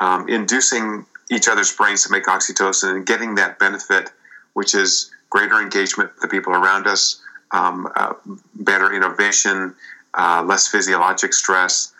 um, 0.00 0.28
inducing 0.28 1.06
each 1.30 1.48
other's 1.48 1.72
brains 1.72 2.04
to 2.04 2.12
make 2.12 2.26
oxytocin 2.26 2.96
and 2.96 3.06
getting 3.06 3.34
that 3.36 3.58
benefit, 3.58 4.12
which 4.52 4.74
is 4.74 5.10
greater 5.30 5.60
engagement 5.60 6.10
with 6.14 6.22
the 6.22 6.28
people 6.28 6.52
around 6.52 6.86
us, 6.86 7.20
um, 7.52 7.88
uh, 7.96 8.12
better 8.54 8.92
innovation, 8.92 9.74
uh, 10.14 10.44
less 10.46 10.68
physiologic 10.68 11.32
stress. 11.32 11.92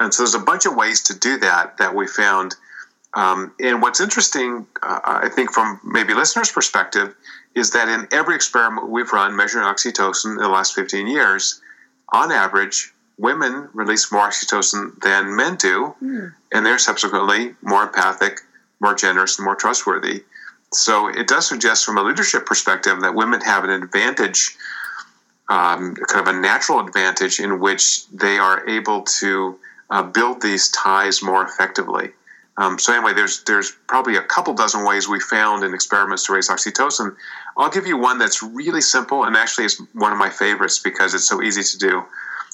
And 0.00 0.12
so 0.12 0.22
there's 0.22 0.34
a 0.34 0.40
bunch 0.40 0.66
of 0.66 0.74
ways 0.74 1.02
to 1.04 1.18
do 1.18 1.38
that 1.38 1.78
that 1.78 1.94
we 1.94 2.06
found 2.06 2.56
Um, 3.14 3.54
and 3.60 3.80
what's 3.80 4.00
interesting, 4.00 4.66
uh, 4.82 5.00
I 5.04 5.28
think, 5.28 5.52
from 5.52 5.80
maybe 5.84 6.14
listeners' 6.14 6.50
perspective, 6.50 7.14
is 7.54 7.70
that 7.70 7.88
in 7.88 8.08
every 8.10 8.34
experiment 8.34 8.88
we've 8.88 9.12
run 9.12 9.36
measuring 9.36 9.64
oxytocin 9.64 10.32
in 10.32 10.36
the 10.36 10.48
last 10.48 10.74
15 10.74 11.06
years, 11.06 11.60
on 12.12 12.32
average, 12.32 12.92
women 13.18 13.68
release 13.72 14.10
more 14.10 14.28
oxytocin 14.28 15.00
than 15.00 15.36
men 15.36 15.54
do, 15.56 15.94
mm. 16.02 16.32
and 16.52 16.66
they're 16.66 16.78
subsequently 16.78 17.54
more 17.62 17.84
empathic, 17.84 18.40
more 18.80 18.94
generous, 18.94 19.38
and 19.38 19.44
more 19.44 19.54
trustworthy. 19.54 20.24
So 20.72 21.08
it 21.08 21.28
does 21.28 21.46
suggest, 21.46 21.84
from 21.84 21.98
a 21.98 22.02
leadership 22.02 22.46
perspective, 22.46 23.00
that 23.02 23.14
women 23.14 23.40
have 23.42 23.62
an 23.62 23.70
advantage, 23.70 24.56
um, 25.48 25.94
kind 25.94 26.28
of 26.28 26.34
a 26.34 26.38
natural 26.38 26.80
advantage, 26.80 27.38
in 27.38 27.60
which 27.60 28.08
they 28.08 28.38
are 28.38 28.68
able 28.68 29.02
to 29.02 29.58
uh, 29.90 30.02
build 30.02 30.42
these 30.42 30.68
ties 30.70 31.22
more 31.22 31.44
effectively. 31.44 32.10
Um, 32.56 32.78
so 32.78 32.92
anyway, 32.92 33.14
there's 33.14 33.42
there's 33.44 33.72
probably 33.88 34.16
a 34.16 34.22
couple 34.22 34.54
dozen 34.54 34.84
ways 34.84 35.08
we 35.08 35.18
found 35.18 35.64
in 35.64 35.74
experiments 35.74 36.26
to 36.26 36.34
raise 36.34 36.48
oxytocin. 36.48 37.16
I'll 37.56 37.70
give 37.70 37.86
you 37.86 37.96
one 37.96 38.18
that's 38.18 38.42
really 38.42 38.80
simple 38.80 39.24
and 39.24 39.36
actually 39.36 39.64
is 39.64 39.80
one 39.92 40.12
of 40.12 40.18
my 40.18 40.30
favorites 40.30 40.78
because 40.78 41.14
it's 41.14 41.26
so 41.26 41.42
easy 41.42 41.62
to 41.62 41.78
do. 41.78 42.04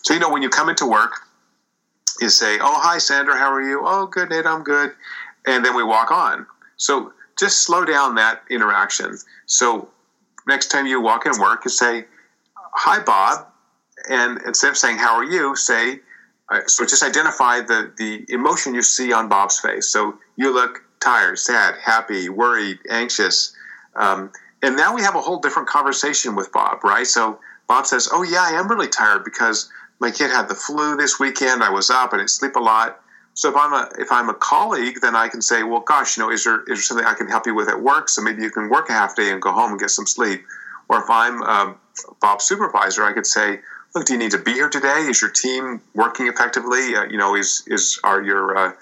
So 0.02 0.14
you 0.14 0.20
know 0.20 0.30
when 0.30 0.42
you 0.42 0.48
come 0.48 0.70
into 0.70 0.86
work, 0.86 1.12
you 2.20 2.30
say, 2.30 2.58
"Oh 2.60 2.80
hi 2.80 2.96
Sandra, 2.98 3.36
how 3.36 3.52
are 3.52 3.62
you? 3.62 3.82
Oh 3.84 4.06
good, 4.06 4.30
Nate, 4.30 4.46
I'm 4.46 4.62
good," 4.62 4.94
and 5.46 5.64
then 5.64 5.76
we 5.76 5.84
walk 5.84 6.10
on. 6.10 6.46
So 6.78 7.12
just 7.38 7.62
slow 7.62 7.84
down 7.84 8.14
that 8.14 8.42
interaction. 8.48 9.18
So 9.44 9.88
next 10.46 10.68
time 10.68 10.86
you 10.86 11.00
walk 11.02 11.26
in 11.26 11.38
work, 11.38 11.64
you 11.66 11.70
say, 11.70 12.06
"Hi 12.56 13.00
Bob," 13.00 13.46
and 14.08 14.40
instead 14.46 14.70
of 14.70 14.78
saying 14.78 14.96
"How 14.96 15.16
are 15.16 15.24
you," 15.24 15.56
say 15.56 16.00
so 16.66 16.84
just 16.84 17.02
identify 17.02 17.60
the, 17.60 17.92
the 17.96 18.24
emotion 18.28 18.74
you 18.74 18.82
see 18.82 19.12
on 19.12 19.28
Bob's 19.28 19.60
face. 19.60 19.88
So 19.88 20.18
you 20.36 20.52
look 20.52 20.82
tired, 21.00 21.38
sad, 21.38 21.76
happy, 21.82 22.28
worried, 22.28 22.78
anxious. 22.88 23.54
Um, 23.94 24.32
and 24.62 24.76
now 24.76 24.94
we 24.94 25.02
have 25.02 25.14
a 25.14 25.20
whole 25.20 25.38
different 25.38 25.68
conversation 25.68 26.34
with 26.34 26.52
Bob, 26.52 26.84
right? 26.84 27.06
So 27.06 27.38
Bob 27.68 27.86
says, 27.86 28.08
Oh, 28.12 28.22
yeah, 28.22 28.42
I 28.42 28.52
am 28.52 28.68
really 28.68 28.88
tired 28.88 29.24
because 29.24 29.70
my 30.00 30.10
kid 30.10 30.30
had 30.30 30.48
the 30.48 30.54
flu 30.54 30.96
this 30.96 31.20
weekend. 31.20 31.62
I 31.62 31.70
was 31.70 31.90
up, 31.90 32.12
I 32.12 32.18
didn't 32.18 32.30
sleep 32.30 32.56
a 32.56 32.60
lot. 32.60 33.00
So 33.34 33.48
if 33.48 33.56
I'm 33.56 33.72
a 33.72 33.88
if 33.98 34.10
I'm 34.10 34.28
a 34.28 34.34
colleague, 34.34 35.00
then 35.00 35.14
I 35.14 35.28
can 35.28 35.40
say, 35.40 35.62
well, 35.62 35.80
gosh, 35.80 36.16
you 36.16 36.22
know, 36.22 36.30
is 36.30 36.44
there 36.44 36.60
is 36.62 36.66
there 36.66 36.76
something 36.76 37.06
I 37.06 37.14
can 37.14 37.28
help 37.28 37.46
you 37.46 37.54
with 37.54 37.68
at 37.68 37.80
work? 37.80 38.08
So 38.08 38.22
maybe 38.22 38.42
you 38.42 38.50
can 38.50 38.68
work 38.68 38.90
a 38.90 38.92
half 38.92 39.14
day 39.14 39.30
and 39.30 39.40
go 39.40 39.52
home 39.52 39.70
and 39.70 39.80
get 39.80 39.90
some 39.90 40.06
sleep. 40.06 40.44
Or 40.88 40.98
if 40.98 41.08
I'm 41.08 41.42
um, 41.44 41.76
Bob's 42.20 42.44
supervisor, 42.44 43.04
I 43.04 43.12
could 43.12 43.26
say, 43.26 43.60
look, 43.94 44.06
do 44.06 44.12
you 44.12 44.18
need 44.18 44.30
to 44.32 44.38
be 44.38 44.52
here 44.52 44.68
today? 44.68 45.06
Is 45.08 45.20
your 45.20 45.30
team 45.30 45.80
working 45.94 46.26
effectively? 46.26 46.94
Uh, 46.94 47.04
you 47.04 47.18
know, 47.18 47.34
is 47.34 47.62
is 47.66 47.98
are 48.04 48.22
your 48.22 48.56
uh, 48.56 48.72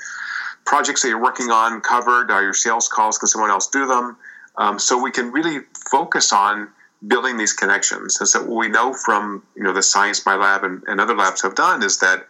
projects 0.65 1.03
that 1.03 1.09
you're 1.09 1.23
working 1.23 1.51
on 1.51 1.81
covered? 1.81 2.31
Are 2.31 2.43
your 2.43 2.55
sales 2.55 2.89
calls? 2.89 3.19
Can 3.19 3.29
someone 3.29 3.51
else 3.51 3.69
do 3.69 3.87
them? 3.87 4.17
Um, 4.57 4.79
so 4.79 5.01
we 5.01 5.11
can 5.11 5.31
really 5.31 5.61
focus 5.91 6.33
on 6.33 6.69
building 7.07 7.37
these 7.37 7.53
connections. 7.53 8.19
And 8.19 8.29
so 8.29 8.41
what 8.41 8.57
we 8.57 8.69
know 8.69 8.93
from 8.93 9.43
you 9.57 9.63
know 9.63 9.73
the 9.73 9.83
science 9.83 10.25
my 10.27 10.37
lab 10.37 10.65
and, 10.65 10.83
and 10.87 11.01
other 11.01 11.15
labs 11.15 11.43
have 11.43 11.55
done 11.55 11.83
is 11.83 11.99
that 12.01 12.27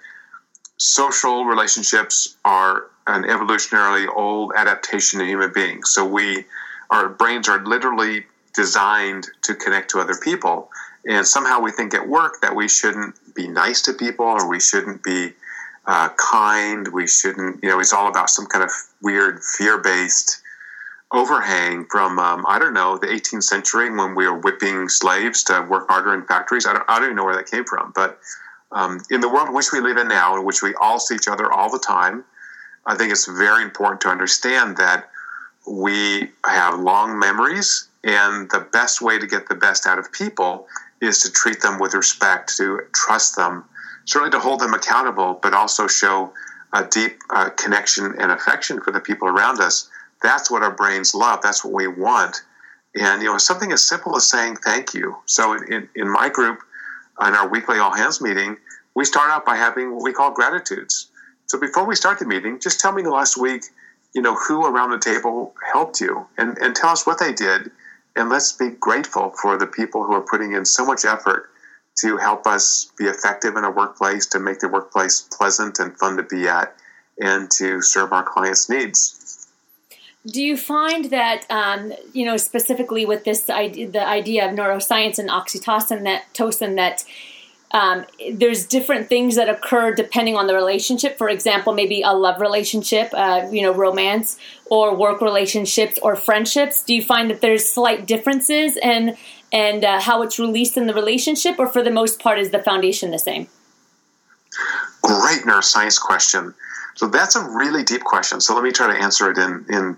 social 0.77 1.45
relationships 1.45 2.37
are 2.45 2.87
an 3.07 3.25
evolutionarily 3.25 4.07
old 4.15 4.53
adaptation 4.55 5.21
in 5.21 5.29
human 5.29 5.53
beings. 5.53 5.91
So 5.91 6.07
we 6.07 6.45
our 6.91 7.09
brains 7.09 7.49
are 7.49 7.65
literally 7.65 8.25
designed 8.55 9.27
to 9.43 9.55
connect 9.55 9.91
to 9.91 10.01
other 10.01 10.17
people 10.17 10.71
and 11.07 11.27
somehow 11.27 11.61
we 11.61 11.71
think 11.71 11.95
at 11.95 12.09
work 12.09 12.41
that 12.43 12.55
we 12.55 12.69
shouldn't 12.69 13.15
be 13.35 13.49
nice 13.49 13.83
to 13.83 13.93
people 13.93 14.27
or 14.27 14.49
we 14.49 14.61
shouldn't 14.61 15.03
be 15.03 15.33
uh, 15.87 16.11
kind. 16.17 16.89
We 16.89 17.07
shouldn't, 17.07 17.63
you 17.63 17.71
know, 17.71 17.81
it's 17.81 17.93
all 17.93 18.09
about 18.09 18.31
some 18.31 18.47
kind 18.47 18.65
of 18.65 18.71
weird 19.03 19.43
fear 19.43 19.79
based 19.79 20.43
overhang 21.11 21.87
from, 21.87 22.19
um, 22.19 22.45
I 22.47 22.59
don't 22.59 22.75
know, 22.75 22.99
the 22.99 23.07
18th 23.07 23.45
century 23.45 23.91
when 23.91 24.15
we 24.15 24.27
were 24.27 24.39
whipping 24.39 24.89
slaves 24.89 25.43
to 25.45 25.67
work 25.69 25.89
harder 25.89 26.13
in 26.13 26.25
factories. 26.27 26.67
I 26.67 26.75
don't, 26.75 26.85
I 26.89 26.97
don't 26.97 27.05
even 27.05 27.17
know 27.17 27.25
where 27.25 27.37
that 27.37 27.51
came 27.51 27.65
from. 27.65 27.93
But 27.95 28.19
um, 28.73 29.01
in 29.11 29.21
the 29.21 29.29
world 29.29 29.49
in 29.49 29.55
which 29.55 29.73
we 29.73 29.81
live 29.81 29.97
in 29.97 30.09
now, 30.09 30.37
in 30.37 30.45
which 30.45 30.63
we 30.63 30.75
all 30.75 31.01
see 31.01 31.15
each 31.15 31.29
other 31.29 31.51
all 31.51 31.71
the 31.71 31.79
time, 31.79 32.25
I 32.85 32.97
think 32.97 33.13
it's 33.13 33.27
very 33.27 33.63
important 33.63 34.01
to 34.03 34.09
understand 34.09 34.77
that 34.77 35.09
we 35.67 36.31
have 36.45 36.79
long 36.79 37.19
memories, 37.19 37.89
and 38.05 38.49
the 38.51 38.61
best 38.73 39.03
way 39.03 39.19
to 39.19 39.27
get 39.27 39.49
the 39.49 39.55
best 39.55 39.87
out 39.87 39.99
of 39.99 40.11
people 40.13 40.67
is 41.01 41.23
to 41.23 41.33
treat 41.33 41.61
them 41.61 41.79
with 41.79 41.95
respect, 41.95 42.57
to 42.57 42.81
trust 42.95 43.37
them, 43.37 43.65
certainly 44.05 44.31
to 44.31 44.41
hold 44.41 44.61
them 44.61 44.75
accountable, 44.75 45.39
but 45.43 45.55
also 45.55 45.87
show 45.87 46.33
a 46.73 46.85
deep 46.85 47.19
uh, 47.31 47.51
connection 47.51 48.15
and 48.19 48.31
affection 48.31 48.81
for 48.81 48.91
the 48.91 49.01
people 49.01 49.29
around 49.29 49.61
us. 49.61 49.89
That's 50.23 50.51
what 50.51 50.63
our 50.63 50.73
brains 50.73 51.15
love. 51.15 51.41
That's 51.43 51.65
what 51.65 51.73
we 51.73 51.87
want. 51.87 52.43
And 52.95 53.23
you 53.23 53.29
know, 53.29 53.39
something 53.39 53.73
as 53.73 53.87
simple 53.87 54.17
as 54.17 54.29
saying 54.29 54.57
thank 54.57 54.95
you. 54.95 55.17
So 55.27 55.55
in, 55.55 55.89
in 55.95 56.11
my 56.11 56.29
group, 56.29 56.59
in 57.21 57.35
our 57.35 57.49
weekly 57.49 57.79
all 57.79 57.95
hands 57.95 58.21
meeting, 58.21 58.57
we 58.95 59.05
start 59.05 59.31
out 59.31 59.47
by 59.47 59.57
having 59.57 59.95
what 59.95 60.03
we 60.03 60.13
call 60.13 60.33
gratitudes. 60.33 61.09
So 61.47 61.59
before 61.59 61.87
we 61.87 61.95
start 61.95 62.19
the 62.19 62.27
meeting, 62.27 62.61
just 62.61 62.81
tell 62.81 62.93
me 62.93 63.03
the 63.03 63.11
last 63.11 63.37
week, 63.41 63.63
you 64.15 64.23
know, 64.23 64.35
who 64.35 64.65
around 64.67 64.91
the 64.91 64.99
table 64.99 65.55
helped 65.73 66.01
you, 66.01 66.27
and, 66.37 66.59
and 66.59 66.75
tell 66.75 66.91
us 66.91 67.07
what 67.07 67.19
they 67.19 67.33
did, 67.33 67.71
and 68.19 68.29
let's 68.29 68.53
be 68.53 68.71
grateful 68.71 69.33
for 69.41 69.57
the 69.57 69.67
people 69.67 70.05
who 70.05 70.13
are 70.13 70.27
putting 70.29 70.53
in 70.53 70.65
so 70.65 70.85
much 70.85 71.05
effort 71.05 71.51
to 72.01 72.17
help 72.17 72.47
us 72.47 72.91
be 72.99 73.05
effective 73.05 73.57
in 73.57 73.65
a 73.65 73.71
workplace, 73.71 74.27
to 74.27 74.39
make 74.39 74.59
the 74.59 74.69
workplace 74.69 75.21
pleasant 75.21 75.79
and 75.79 75.97
fun 75.99 76.17
to 76.17 76.23
be 76.23 76.49
at, 76.49 76.75
and 77.21 77.51
to 77.51 77.81
serve 77.81 78.13
our 78.13 78.23
clients' 78.23 78.69
needs. 78.69 79.47
Do 80.27 80.43
you 80.43 80.57
find 80.57 81.07
that, 81.07 81.47
um, 81.49 81.93
you 82.13 82.27
know, 82.27 82.37
specifically 82.37 83.07
with 83.07 83.25
this 83.25 83.49
idea, 83.49 83.89
the 83.89 84.07
idea 84.07 84.49
of 84.49 84.55
neuroscience 84.55 85.19
and 85.19 85.31
oxytocin, 85.31 86.03
that 86.05 86.33
tocin, 86.35 86.77
that 86.77 87.05
um, 87.73 88.07
there's 88.33 88.67
different 88.67 89.09
things 89.09 89.37
that 89.37 89.49
occur 89.49 89.93
depending 89.95 90.37
on 90.37 90.47
the 90.47 90.55
relationship. 90.55 91.19
For 91.19 91.29
example, 91.29 91.75
maybe 91.75 92.03
a 92.03 92.13
love 92.13 92.41
relationship, 92.41 93.11
uh, 93.13 93.47
you 93.51 93.63
know, 93.63 93.73
romance, 93.73 94.39
or 94.67 94.95
work 94.95 95.21
relationships, 95.21 95.99
or 96.03 96.17
friendships. 96.17 96.83
Do 96.83 96.95
you 96.95 97.03
find 97.03 97.31
that 97.31 97.41
there's 97.41 97.69
slight 97.69 98.07
differences 98.07 98.79
and 98.83 99.17
and 99.53 99.85
uh, 99.85 100.01
how 100.01 100.23
it's 100.23 100.39
released 100.39 100.77
in 100.77 100.87
the 100.87 100.95
relationship, 100.95 101.59
or 101.59 101.67
for 101.67 101.83
the 101.83 101.91
most 101.91 102.21
part, 102.21 102.39
is 102.39 102.51
the 102.51 102.63
foundation 102.63 103.11
the 103.11 103.19
same? 103.19 103.49
Great 105.03 105.43
neuroscience 105.43 106.01
question. 106.01 106.55
So 106.95 107.07
that's 107.07 107.37
a 107.37 107.43
really 107.51 107.83
deep 107.83 108.03
question. 108.03 108.41
So 108.41 108.55
let 108.55 108.65
me 108.65 108.73
try 108.73 108.93
to 108.93 109.03
answer 109.03 109.31
it 109.31 109.39
in 109.39 109.65
in 109.69 109.97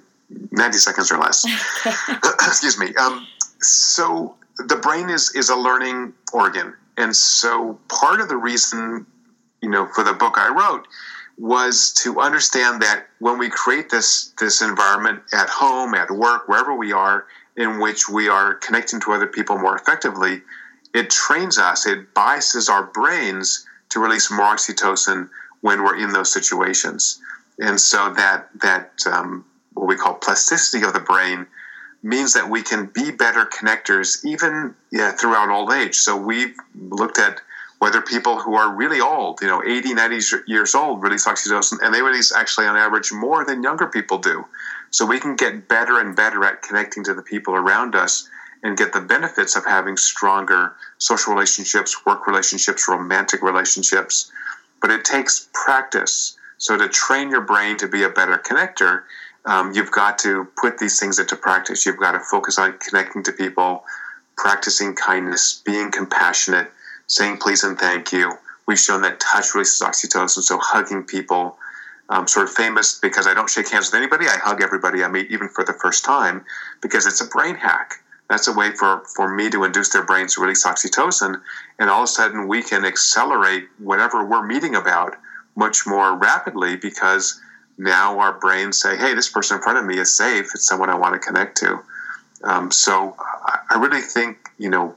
90 0.50 0.78
seconds 0.78 1.12
or 1.12 1.18
less. 1.18 1.44
Excuse 2.24 2.78
me. 2.78 2.94
Um, 2.96 3.26
so 3.60 4.34
the 4.58 4.76
brain 4.76 5.08
is 5.08 5.32
is 5.36 5.50
a 5.50 5.56
learning 5.56 6.14
organ 6.32 6.74
and 7.00 7.16
so 7.16 7.78
part 7.88 8.20
of 8.20 8.28
the 8.28 8.36
reason, 8.36 9.06
you 9.62 9.70
know, 9.70 9.86
for 9.86 10.04
the 10.04 10.12
book 10.12 10.34
I 10.36 10.48
wrote 10.50 10.86
was 11.38 11.92
to 12.02 12.20
understand 12.20 12.82
that 12.82 13.06
when 13.20 13.38
we 13.38 13.48
create 13.48 13.88
this 13.88 14.34
this 14.38 14.60
environment 14.60 15.22
at 15.32 15.48
home, 15.48 15.94
at 15.94 16.10
work, 16.10 16.46
wherever 16.46 16.74
we 16.74 16.92
are, 16.92 17.26
in 17.56 17.80
which 17.80 18.08
we 18.08 18.28
are 18.28 18.54
connecting 18.54 19.00
to 19.00 19.12
other 19.12 19.26
people 19.26 19.56
more 19.56 19.74
effectively, 19.76 20.42
it 20.92 21.08
trains 21.08 21.56
us, 21.58 21.86
it 21.86 22.12
biases 22.12 22.68
our 22.68 22.84
brains 22.84 23.66
to 23.88 23.98
release 23.98 24.30
more 24.30 24.54
oxytocin 24.54 25.30
when 25.62 25.82
we're 25.82 25.96
in 25.96 26.12
those 26.12 26.30
situations. 26.30 27.18
And 27.58 27.80
so 27.80 28.12
that 28.12 28.50
that 28.60 28.92
um, 29.10 29.46
what 29.72 29.88
we 29.88 29.96
call 29.96 30.14
plasticity 30.14 30.84
of 30.84 30.92
the 30.92 31.00
brain 31.00 31.46
means 32.02 32.32
that 32.32 32.48
we 32.48 32.62
can 32.62 32.86
be 32.86 33.10
better 33.10 33.44
connectors 33.44 34.24
even 34.24 34.74
yeah, 34.90 35.12
throughout 35.12 35.50
old 35.50 35.72
age. 35.72 35.96
So 35.96 36.16
we've 36.16 36.54
looked 36.74 37.18
at 37.18 37.40
whether 37.78 38.02
people 38.02 38.38
who 38.38 38.54
are 38.54 38.74
really 38.74 39.00
old, 39.00 39.40
you 39.40 39.48
know, 39.48 39.62
80, 39.62 39.94
90 39.94 40.36
years 40.46 40.74
old, 40.74 41.02
release 41.02 41.26
oxytocin, 41.26 41.78
and 41.82 41.94
they 41.94 42.02
release 42.02 42.32
actually 42.32 42.66
on 42.66 42.76
average 42.76 43.10
more 43.10 43.44
than 43.44 43.62
younger 43.62 43.86
people 43.86 44.18
do. 44.18 44.44
So 44.90 45.06
we 45.06 45.18
can 45.18 45.34
get 45.36 45.66
better 45.66 45.98
and 45.98 46.14
better 46.14 46.44
at 46.44 46.62
connecting 46.62 47.04
to 47.04 47.14
the 47.14 47.22
people 47.22 47.54
around 47.54 47.94
us 47.94 48.28
and 48.62 48.76
get 48.76 48.92
the 48.92 49.00
benefits 49.00 49.56
of 49.56 49.64
having 49.64 49.96
stronger 49.96 50.74
social 50.98 51.32
relationships, 51.32 52.04
work 52.04 52.26
relationships, 52.26 52.86
romantic 52.86 53.42
relationships. 53.42 54.30
But 54.82 54.90
it 54.90 55.04
takes 55.04 55.48
practice. 55.54 56.36
So 56.58 56.76
to 56.76 56.88
train 56.88 57.30
your 57.30 57.40
brain 57.40 57.78
to 57.78 57.88
be 57.88 58.02
a 58.02 58.10
better 58.10 58.36
connector, 58.36 59.04
um, 59.46 59.72
you've 59.74 59.90
got 59.90 60.18
to 60.20 60.46
put 60.60 60.78
these 60.78 60.98
things 60.98 61.18
into 61.18 61.36
practice. 61.36 61.86
You've 61.86 61.98
got 61.98 62.12
to 62.12 62.20
focus 62.20 62.58
on 62.58 62.78
connecting 62.78 63.22
to 63.24 63.32
people, 63.32 63.84
practicing 64.36 64.94
kindness, 64.94 65.62
being 65.64 65.90
compassionate, 65.90 66.70
saying 67.06 67.38
please 67.38 67.64
and 67.64 67.78
thank 67.78 68.12
you. 68.12 68.32
We've 68.66 68.78
shown 68.78 69.02
that 69.02 69.20
touch 69.20 69.54
releases 69.54 69.82
oxytocin, 69.82 70.42
so 70.42 70.58
hugging 70.58 71.04
people. 71.04 71.56
Um, 72.08 72.26
sort 72.26 72.48
of 72.48 72.52
famous 72.52 72.98
because 72.98 73.28
I 73.28 73.34
don't 73.34 73.48
shake 73.48 73.68
hands 73.68 73.86
with 73.86 73.94
anybody. 73.94 74.26
I 74.26 74.36
hug 74.36 74.60
everybody 74.64 75.04
I 75.04 75.08
meet, 75.08 75.30
even 75.30 75.48
for 75.48 75.62
the 75.62 75.74
first 75.74 76.04
time, 76.04 76.44
because 76.80 77.06
it's 77.06 77.20
a 77.20 77.26
brain 77.26 77.54
hack. 77.54 78.02
That's 78.28 78.48
a 78.48 78.52
way 78.52 78.72
for, 78.72 79.02
for 79.14 79.32
me 79.32 79.48
to 79.50 79.62
induce 79.62 79.90
their 79.90 80.04
brains 80.04 80.34
to 80.34 80.40
release 80.40 80.66
oxytocin, 80.66 81.40
and 81.78 81.88
all 81.88 82.02
of 82.02 82.04
a 82.04 82.06
sudden 82.08 82.48
we 82.48 82.64
can 82.64 82.84
accelerate 82.84 83.68
whatever 83.78 84.24
we're 84.24 84.44
meeting 84.44 84.74
about 84.74 85.16
much 85.54 85.86
more 85.86 86.16
rapidly 86.16 86.76
because 86.76 87.40
now 87.80 88.18
our 88.18 88.34
brains 88.34 88.78
say, 88.78 88.96
hey, 88.96 89.14
this 89.14 89.28
person 89.28 89.56
in 89.56 89.62
front 89.62 89.78
of 89.78 89.86
me 89.86 89.98
is 89.98 90.14
safe. 90.14 90.50
It's 90.54 90.66
someone 90.66 90.90
I 90.90 90.96
want 90.96 91.14
to 91.14 91.18
connect 91.18 91.56
to. 91.58 91.80
Um, 92.44 92.70
so 92.70 93.16
I 93.18 93.78
really 93.78 94.02
think, 94.02 94.36
you 94.58 94.68
know, 94.68 94.94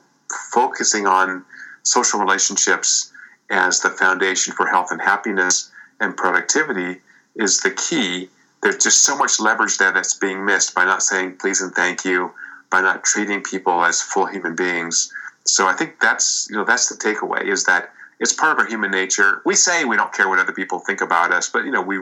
focusing 0.52 1.08
on 1.08 1.46
social 1.84 2.20
relationships 2.20 3.12
as 3.50 3.80
the 3.80 3.90
foundation 3.90 4.54
for 4.54 4.68
health 4.68 4.92
and 4.92 5.02
happiness 5.02 5.72
and 6.02 6.16
productivity 6.18 7.00
is 7.36 7.62
the 7.62 7.72
key. 7.72 8.30
There's 8.62 8.84
just 8.84 9.04
so 9.04 9.18
much 9.18 9.40
leverage 9.40 9.78
there 9.78 9.94
that's 9.94 10.14
being 10.14 10.44
missed 10.46 10.76
by 10.76 10.84
not 10.84 11.04
saying 11.04 11.38
please 11.38 11.62
and 11.62 11.74
thank 11.74 12.04
you, 12.04 12.32
by 12.70 12.82
not 12.82 13.06
treating 13.06 13.42
people 13.44 13.84
as 13.84 14.02
full 14.02 14.26
human 14.26 14.56
beings. 14.56 15.12
So 15.46 15.68
I 15.68 15.74
think 15.74 16.00
that's 16.02 16.48
you 16.50 16.58
know 16.58 16.64
that's 16.64 16.88
the 16.90 16.96
takeaway 16.96 17.46
is 17.46 17.66
that 17.66 17.92
it's 18.20 18.34
part 18.34 18.54
of 18.54 18.60
our 18.60 18.66
human 18.66 18.92
nature. 18.92 19.42
We 19.46 19.56
say 19.56 19.84
we 19.84 19.98
don't 19.98 20.14
care 20.14 20.30
what 20.30 20.40
other 20.40 20.54
people 20.54 20.80
think 20.80 21.02
about 21.02 21.32
us, 21.32 21.50
but 21.50 21.66
you 21.66 21.72
know 21.72 21.82
we 21.82 22.00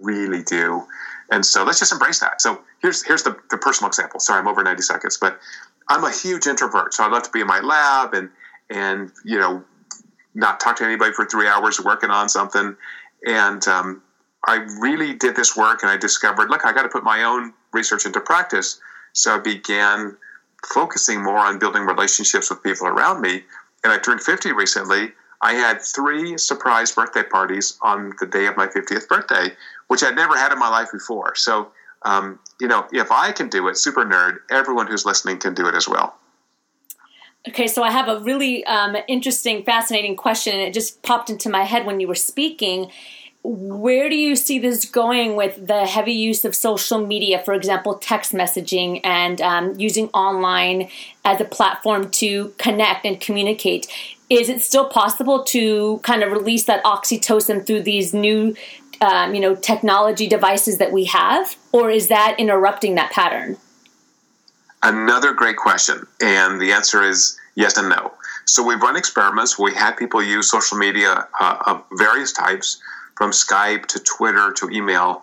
really 0.00 0.42
do. 0.42 0.84
And 1.30 1.44
so 1.44 1.64
let's 1.64 1.78
just 1.78 1.92
embrace 1.92 2.20
that. 2.20 2.40
So 2.40 2.60
here's 2.80 3.04
here's 3.04 3.22
the, 3.22 3.36
the 3.50 3.58
personal 3.58 3.88
example. 3.88 4.20
Sorry, 4.20 4.38
I'm 4.38 4.48
over 4.48 4.62
90 4.62 4.82
seconds, 4.82 5.16
but 5.16 5.38
I'm 5.88 6.04
a 6.04 6.12
huge 6.12 6.46
introvert. 6.46 6.94
So 6.94 7.04
I 7.04 7.08
love 7.08 7.22
to 7.24 7.30
be 7.30 7.40
in 7.40 7.46
my 7.46 7.60
lab 7.60 8.14
and 8.14 8.30
and 8.70 9.10
you 9.24 9.38
know 9.38 9.64
not 10.34 10.60
talk 10.60 10.76
to 10.76 10.84
anybody 10.84 11.12
for 11.12 11.24
three 11.24 11.46
hours 11.46 11.80
working 11.80 12.10
on 12.10 12.28
something. 12.28 12.76
And 13.26 13.66
um, 13.68 14.02
I 14.46 14.66
really 14.80 15.14
did 15.14 15.36
this 15.36 15.56
work 15.56 15.82
and 15.82 15.90
I 15.90 15.96
discovered, 15.96 16.50
look, 16.50 16.66
I 16.66 16.72
got 16.72 16.82
to 16.82 16.88
put 16.88 17.04
my 17.04 17.22
own 17.22 17.52
research 17.72 18.04
into 18.04 18.20
practice. 18.20 18.80
So 19.12 19.36
I 19.36 19.38
began 19.38 20.16
focusing 20.66 21.22
more 21.22 21.38
on 21.38 21.58
building 21.58 21.84
relationships 21.86 22.50
with 22.50 22.62
people 22.62 22.86
around 22.86 23.20
me. 23.20 23.44
And 23.84 23.92
I 23.92 23.98
turned 23.98 24.20
50 24.20 24.52
recently. 24.52 25.12
I 25.40 25.52
had 25.52 25.82
three 25.82 26.38
surprise 26.38 26.92
birthday 26.92 27.22
parties 27.22 27.78
on 27.82 28.14
the 28.18 28.26
day 28.26 28.46
of 28.46 28.56
my 28.56 28.66
50th 28.66 29.08
birthday, 29.08 29.54
which 29.88 30.02
I'd 30.02 30.16
never 30.16 30.36
had 30.36 30.52
in 30.52 30.58
my 30.58 30.68
life 30.68 30.90
before. 30.92 31.34
So, 31.34 31.70
um, 32.02 32.38
you 32.60 32.68
know, 32.68 32.86
if 32.92 33.10
I 33.10 33.32
can 33.32 33.48
do 33.48 33.68
it, 33.68 33.76
super 33.76 34.04
nerd, 34.04 34.38
everyone 34.50 34.86
who's 34.86 35.06
listening 35.06 35.38
can 35.38 35.54
do 35.54 35.66
it 35.66 35.74
as 35.74 35.88
well. 35.88 36.16
Okay, 37.46 37.66
so 37.66 37.82
I 37.82 37.90
have 37.90 38.08
a 38.08 38.20
really 38.20 38.64
um, 38.64 38.96
interesting, 39.06 39.64
fascinating 39.64 40.16
question, 40.16 40.54
and 40.54 40.62
it 40.62 40.72
just 40.72 41.02
popped 41.02 41.28
into 41.28 41.50
my 41.50 41.64
head 41.64 41.84
when 41.84 42.00
you 42.00 42.08
were 42.08 42.14
speaking. 42.14 42.90
Where 43.42 44.08
do 44.08 44.16
you 44.16 44.34
see 44.34 44.58
this 44.58 44.86
going 44.86 45.36
with 45.36 45.66
the 45.66 45.84
heavy 45.84 46.14
use 46.14 46.46
of 46.46 46.54
social 46.54 47.06
media, 47.06 47.42
for 47.44 47.52
example, 47.52 47.96
text 47.96 48.32
messaging 48.32 49.02
and 49.04 49.42
um, 49.42 49.78
using 49.78 50.08
online 50.08 50.88
as 51.26 51.38
a 51.42 51.44
platform 51.44 52.10
to 52.12 52.54
connect 52.56 53.04
and 53.04 53.20
communicate? 53.20 53.86
Is 54.30 54.48
it 54.48 54.62
still 54.62 54.88
possible 54.88 55.44
to 55.44 55.98
kind 55.98 56.22
of 56.22 56.32
release 56.32 56.64
that 56.64 56.82
oxytocin 56.84 57.66
through 57.66 57.82
these 57.82 58.14
new, 58.14 58.56
um, 59.00 59.34
you 59.34 59.40
know, 59.40 59.54
technology 59.54 60.26
devices 60.26 60.78
that 60.78 60.92
we 60.92 61.04
have, 61.04 61.56
or 61.72 61.90
is 61.90 62.08
that 62.08 62.36
interrupting 62.38 62.94
that 62.96 63.10
pattern? 63.12 63.56
Another 64.82 65.32
great 65.32 65.56
question. 65.56 66.06
And 66.20 66.60
the 66.60 66.72
answer 66.72 67.02
is 67.02 67.38
yes 67.54 67.76
and 67.76 67.88
no. 67.88 68.12
So 68.44 68.62
we've 68.62 68.82
run 68.82 68.96
experiments. 68.96 69.58
We 69.58 69.74
had 69.74 69.96
people 69.96 70.22
use 70.22 70.50
social 70.50 70.76
media 70.76 71.26
uh, 71.40 71.58
of 71.66 71.84
various 71.92 72.32
types, 72.32 72.82
from 73.16 73.30
Skype 73.30 73.86
to 73.86 74.00
Twitter 74.00 74.52
to 74.52 74.70
email. 74.70 75.22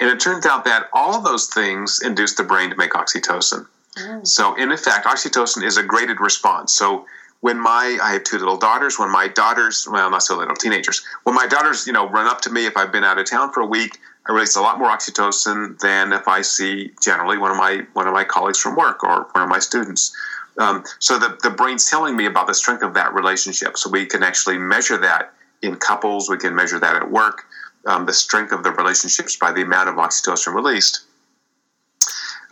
And 0.00 0.10
it 0.10 0.20
turns 0.20 0.46
out 0.46 0.64
that 0.64 0.88
all 0.92 1.14
of 1.14 1.24
those 1.24 1.48
things 1.48 2.00
induce 2.04 2.34
the 2.34 2.44
brain 2.44 2.70
to 2.70 2.76
make 2.76 2.92
oxytocin. 2.92 3.66
Mm. 3.96 4.26
So, 4.26 4.54
in 4.54 4.72
effect, 4.72 5.06
oxytocin 5.06 5.64
is 5.64 5.76
a 5.76 5.82
graded 5.82 6.20
response. 6.20 6.72
So, 6.72 7.06
when 7.42 7.58
my 7.58 7.98
I 8.00 8.12
have 8.12 8.24
two 8.24 8.38
little 8.38 8.56
daughters, 8.56 8.98
when 8.98 9.10
my 9.10 9.28
daughters, 9.28 9.86
well, 9.90 10.08
not 10.10 10.22
so 10.22 10.38
little, 10.38 10.54
teenagers, 10.54 11.02
when 11.24 11.34
my 11.34 11.46
daughters, 11.46 11.86
you 11.86 11.92
know, 11.92 12.08
run 12.08 12.26
up 12.26 12.40
to 12.42 12.50
me 12.50 12.66
if 12.66 12.76
I've 12.76 12.92
been 12.92 13.04
out 13.04 13.18
of 13.18 13.28
town 13.28 13.52
for 13.52 13.60
a 13.60 13.66
week, 13.66 13.98
I 14.26 14.32
release 14.32 14.54
a 14.54 14.60
lot 14.60 14.78
more 14.78 14.88
oxytocin 14.88 15.78
than 15.80 16.12
if 16.12 16.28
I 16.28 16.42
see 16.42 16.92
generally 17.02 17.38
one 17.38 17.50
of 17.50 17.56
my 17.56 17.82
one 17.94 18.06
of 18.06 18.14
my 18.14 18.24
colleagues 18.24 18.58
from 18.58 18.76
work 18.76 19.02
or 19.02 19.26
one 19.32 19.42
of 19.42 19.50
my 19.50 19.58
students. 19.58 20.16
Um, 20.58 20.84
so 21.00 21.18
the, 21.18 21.36
the 21.42 21.50
brain's 21.50 21.90
telling 21.90 22.16
me 22.16 22.26
about 22.26 22.46
the 22.46 22.54
strength 22.54 22.84
of 22.84 22.94
that 22.94 23.12
relationship. 23.12 23.76
So 23.76 23.90
we 23.90 24.06
can 24.06 24.22
actually 24.22 24.58
measure 24.58 24.98
that 24.98 25.32
in 25.62 25.76
couples. 25.76 26.30
We 26.30 26.36
can 26.36 26.54
measure 26.54 26.78
that 26.78 26.94
at 26.94 27.10
work. 27.10 27.44
Um, 27.86 28.06
the 28.06 28.12
strength 28.12 28.52
of 28.52 28.62
the 28.62 28.70
relationships 28.70 29.34
by 29.34 29.50
the 29.50 29.62
amount 29.62 29.88
of 29.88 29.96
oxytocin 29.96 30.54
released. 30.54 31.00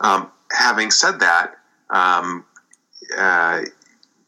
Um, 0.01 0.29
having 0.51 0.91
said 0.91 1.21
that, 1.21 1.55
um, 1.89 2.43
uh, 3.17 3.61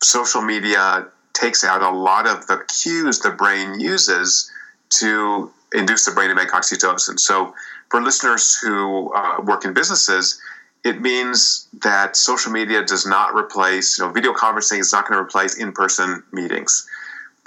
social 0.04 0.42
media 0.42 1.08
takes 1.34 1.64
out 1.64 1.82
a 1.82 1.90
lot 1.90 2.28
of 2.28 2.46
the 2.48 2.64
cues 2.68 3.20
the 3.20 3.32
brain 3.32 3.80
uses 3.80 4.52
to 4.90 5.52
induce 5.74 6.06
the 6.06 6.12
brain 6.12 6.30
to 6.30 6.36
make 6.36 6.50
oxytocin. 6.50 7.20
So, 7.20 7.54
for 7.90 8.02
listeners 8.02 8.56
who 8.56 9.14
uh, 9.14 9.42
work 9.44 9.66
in 9.66 9.74
businesses, 9.74 10.40
it 10.84 11.02
means 11.02 11.68
that 11.82 12.16
social 12.16 12.52
media 12.52 12.84
does 12.84 13.06
not 13.06 13.36
replace, 13.36 13.98
you 13.98 14.06
know, 14.06 14.12
video 14.12 14.34
conferencing 14.34 14.80
is 14.80 14.92
not 14.92 15.08
going 15.08 15.18
to 15.18 15.24
replace 15.24 15.58
in 15.58 15.72
person 15.72 16.24
meetings. 16.32 16.88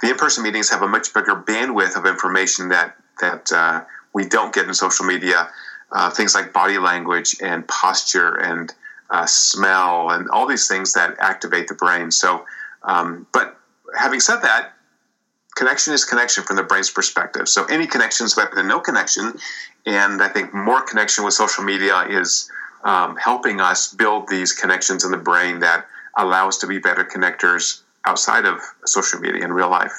The 0.01 0.11
in 0.11 0.15
person 0.15 0.43
meetings 0.43 0.69
have 0.69 0.81
a 0.81 0.87
much 0.87 1.13
bigger 1.13 1.35
bandwidth 1.35 1.97
of 1.97 2.05
information 2.05 2.69
that, 2.69 2.95
that 3.19 3.51
uh, 3.51 3.83
we 4.13 4.25
don't 4.27 4.53
get 4.53 4.67
in 4.67 4.73
social 4.73 5.05
media. 5.05 5.49
Uh, 5.91 6.09
things 6.09 6.35
like 6.35 6.51
body 6.51 6.77
language 6.77 7.35
and 7.41 7.67
posture 7.67 8.35
and 8.35 8.73
uh, 9.09 9.25
smell 9.25 10.11
and 10.11 10.29
all 10.29 10.47
these 10.47 10.67
things 10.67 10.93
that 10.93 11.15
activate 11.19 11.67
the 11.67 11.73
brain. 11.73 12.11
So, 12.11 12.45
um, 12.83 13.27
but 13.33 13.57
having 13.97 14.19
said 14.19 14.41
that, 14.41 14.73
connection 15.55 15.93
is 15.93 16.05
connection 16.05 16.43
from 16.43 16.55
the 16.55 16.63
brain's 16.63 16.91
perspective. 16.91 17.49
So 17.49 17.65
any 17.65 17.87
connection 17.87 18.25
is 18.25 18.35
better 18.35 18.55
than 18.55 18.67
no 18.67 18.79
connection. 18.79 19.33
And 19.85 20.21
I 20.21 20.29
think 20.29 20.53
more 20.53 20.81
connection 20.81 21.23
with 21.23 21.33
social 21.33 21.63
media 21.63 22.01
is 22.07 22.49
um, 22.83 23.15
helping 23.15 23.59
us 23.59 23.93
build 23.93 24.27
these 24.27 24.53
connections 24.53 25.03
in 25.03 25.11
the 25.11 25.17
brain 25.17 25.59
that 25.59 25.87
allow 26.17 26.47
us 26.47 26.57
to 26.59 26.67
be 26.67 26.77
better 26.79 27.03
connectors 27.03 27.81
outside 28.05 28.45
of 28.45 28.59
social 28.85 29.19
media 29.19 29.43
in 29.43 29.51
real 29.51 29.69
life. 29.69 29.93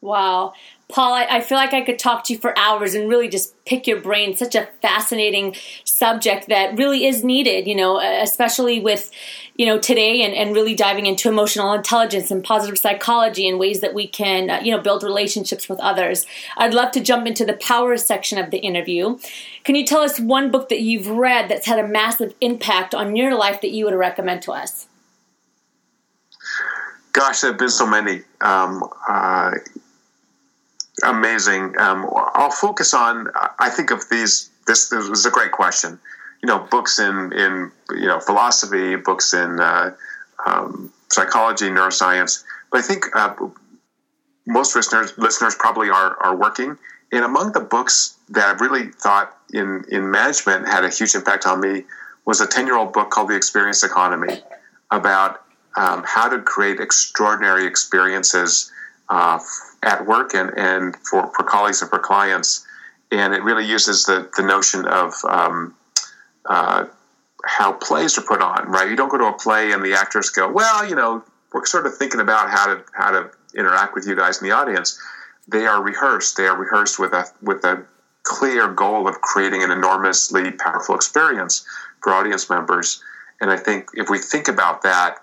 Wow. 0.00 0.52
Paul, 0.92 1.14
I, 1.14 1.26
I, 1.30 1.40
feel 1.40 1.56
like 1.56 1.72
I 1.72 1.80
could 1.80 1.98
talk 1.98 2.24
to 2.24 2.32
you 2.32 2.38
for 2.38 2.56
hours 2.58 2.94
and 2.94 3.08
really 3.08 3.28
just 3.28 3.54
pick 3.64 3.86
your 3.86 4.00
brain. 4.00 4.36
Such 4.36 4.54
a 4.54 4.68
fascinating 4.82 5.56
subject 5.84 6.48
that 6.48 6.76
really 6.76 7.06
is 7.06 7.24
needed, 7.24 7.66
you 7.66 7.74
know, 7.74 7.98
especially 7.98 8.80
with, 8.80 9.10
you 9.56 9.66
know, 9.66 9.78
today 9.78 10.22
and, 10.22 10.34
and 10.34 10.54
really 10.54 10.74
diving 10.74 11.06
into 11.06 11.28
emotional 11.28 11.72
intelligence 11.72 12.30
and 12.30 12.42
positive 12.42 12.78
psychology 12.78 13.48
and 13.48 13.58
ways 13.58 13.80
that 13.80 13.94
we 13.94 14.06
can, 14.06 14.50
uh, 14.50 14.60
you 14.62 14.74
know, 14.74 14.80
build 14.80 15.02
relationships 15.02 15.68
with 15.68 15.78
others. 15.80 16.26
I'd 16.56 16.74
love 16.74 16.90
to 16.92 17.00
jump 17.00 17.26
into 17.26 17.44
the 17.44 17.54
power 17.54 17.96
section 17.96 18.38
of 18.38 18.50
the 18.50 18.58
interview. 18.58 19.18
Can 19.64 19.74
you 19.74 19.86
tell 19.86 20.00
us 20.00 20.18
one 20.18 20.50
book 20.50 20.68
that 20.68 20.80
you've 20.80 21.08
read 21.08 21.48
that's 21.48 21.66
had 21.66 21.78
a 21.78 21.86
massive 21.86 22.34
impact 22.40 22.94
on 22.94 23.16
your 23.16 23.34
life 23.34 23.60
that 23.60 23.70
you 23.70 23.84
would 23.84 23.94
recommend 23.94 24.42
to 24.42 24.52
us? 24.52 24.86
Gosh, 27.12 27.40
there 27.40 27.50
have 27.50 27.58
been 27.58 27.70
so 27.70 27.86
many. 27.86 28.22
Um, 28.40 28.84
uh, 29.08 29.52
amazing. 31.02 31.78
Um, 31.78 32.08
I'll 32.34 32.50
focus 32.50 32.94
on. 32.94 33.28
I 33.58 33.70
think 33.70 33.90
of 33.90 34.08
these. 34.10 34.50
This, 34.66 34.88
this 34.88 35.08
was 35.08 35.26
a 35.26 35.30
great 35.30 35.52
question. 35.52 35.98
You 36.42 36.46
know, 36.46 36.66
books 36.70 36.98
in 36.98 37.32
in 37.32 37.72
you 37.90 38.06
know 38.06 38.20
philosophy, 38.20 38.96
books 38.96 39.34
in 39.34 39.60
uh, 39.60 39.92
um, 40.46 40.92
psychology, 41.10 41.68
neuroscience. 41.68 42.44
But 42.70 42.78
I 42.78 42.82
think 42.82 43.06
uh, 43.14 43.34
most 44.46 44.74
listeners 44.74 45.12
listeners 45.16 45.54
probably 45.54 45.90
are 45.90 46.16
are 46.22 46.36
working. 46.36 46.76
And 47.12 47.24
among 47.24 47.52
the 47.52 47.60
books 47.60 48.16
that 48.28 48.56
I 48.56 48.58
really 48.62 48.88
thought 48.92 49.36
in 49.52 49.84
in 49.90 50.10
management 50.10 50.68
had 50.68 50.84
a 50.84 50.90
huge 50.90 51.14
impact 51.14 51.46
on 51.46 51.60
me 51.60 51.84
was 52.24 52.40
a 52.40 52.46
ten 52.46 52.66
year 52.66 52.76
old 52.76 52.92
book 52.92 53.10
called 53.10 53.28
The 53.28 53.36
Experience 53.36 53.82
Economy 53.82 54.42
about 54.90 55.42
um, 55.76 56.02
how 56.06 56.28
to 56.28 56.40
create 56.40 56.80
extraordinary 56.80 57.66
experiences 57.66 58.70
uh, 59.10 59.38
at 59.82 60.06
work 60.06 60.34
and, 60.34 60.50
and 60.56 60.96
for, 60.96 61.30
for 61.34 61.42
colleagues 61.42 61.82
and 61.82 61.90
for 61.90 61.98
clients. 61.98 62.66
And 63.10 63.34
it 63.34 63.42
really 63.42 63.66
uses 63.66 64.04
the, 64.04 64.30
the 64.36 64.42
notion 64.42 64.86
of 64.86 65.12
um, 65.28 65.74
uh, 66.46 66.86
how 67.44 67.72
plays 67.72 68.16
are 68.16 68.22
put 68.22 68.40
on, 68.40 68.70
right? 68.70 68.88
You 68.88 68.96
don't 68.96 69.08
go 69.08 69.18
to 69.18 69.26
a 69.26 69.32
play 69.32 69.72
and 69.72 69.84
the 69.84 69.94
actors 69.94 70.30
go, 70.30 70.50
well, 70.50 70.88
you 70.88 70.94
know, 70.94 71.22
we're 71.52 71.66
sort 71.66 71.86
of 71.86 71.96
thinking 71.96 72.20
about 72.20 72.48
how 72.48 72.66
to 72.66 72.84
how 72.92 73.10
to 73.10 73.30
interact 73.56 73.94
with 73.94 74.06
you 74.06 74.14
guys 74.14 74.40
in 74.40 74.48
the 74.48 74.54
audience. 74.54 75.00
They 75.48 75.66
are 75.66 75.82
rehearsed. 75.82 76.36
They 76.36 76.46
are 76.46 76.56
rehearsed 76.56 76.98
with 77.00 77.12
a 77.12 77.26
with 77.42 77.64
a 77.64 77.84
clear 78.22 78.68
goal 78.68 79.08
of 79.08 79.20
creating 79.20 79.64
an 79.64 79.70
enormously 79.72 80.52
powerful 80.52 80.94
experience 80.94 81.64
for 82.02 82.12
audience 82.12 82.48
members. 82.48 83.02
And 83.40 83.50
I 83.50 83.56
think 83.56 83.88
if 83.94 84.10
we 84.10 84.18
think 84.18 84.46
about 84.46 84.82
that, 84.82 85.16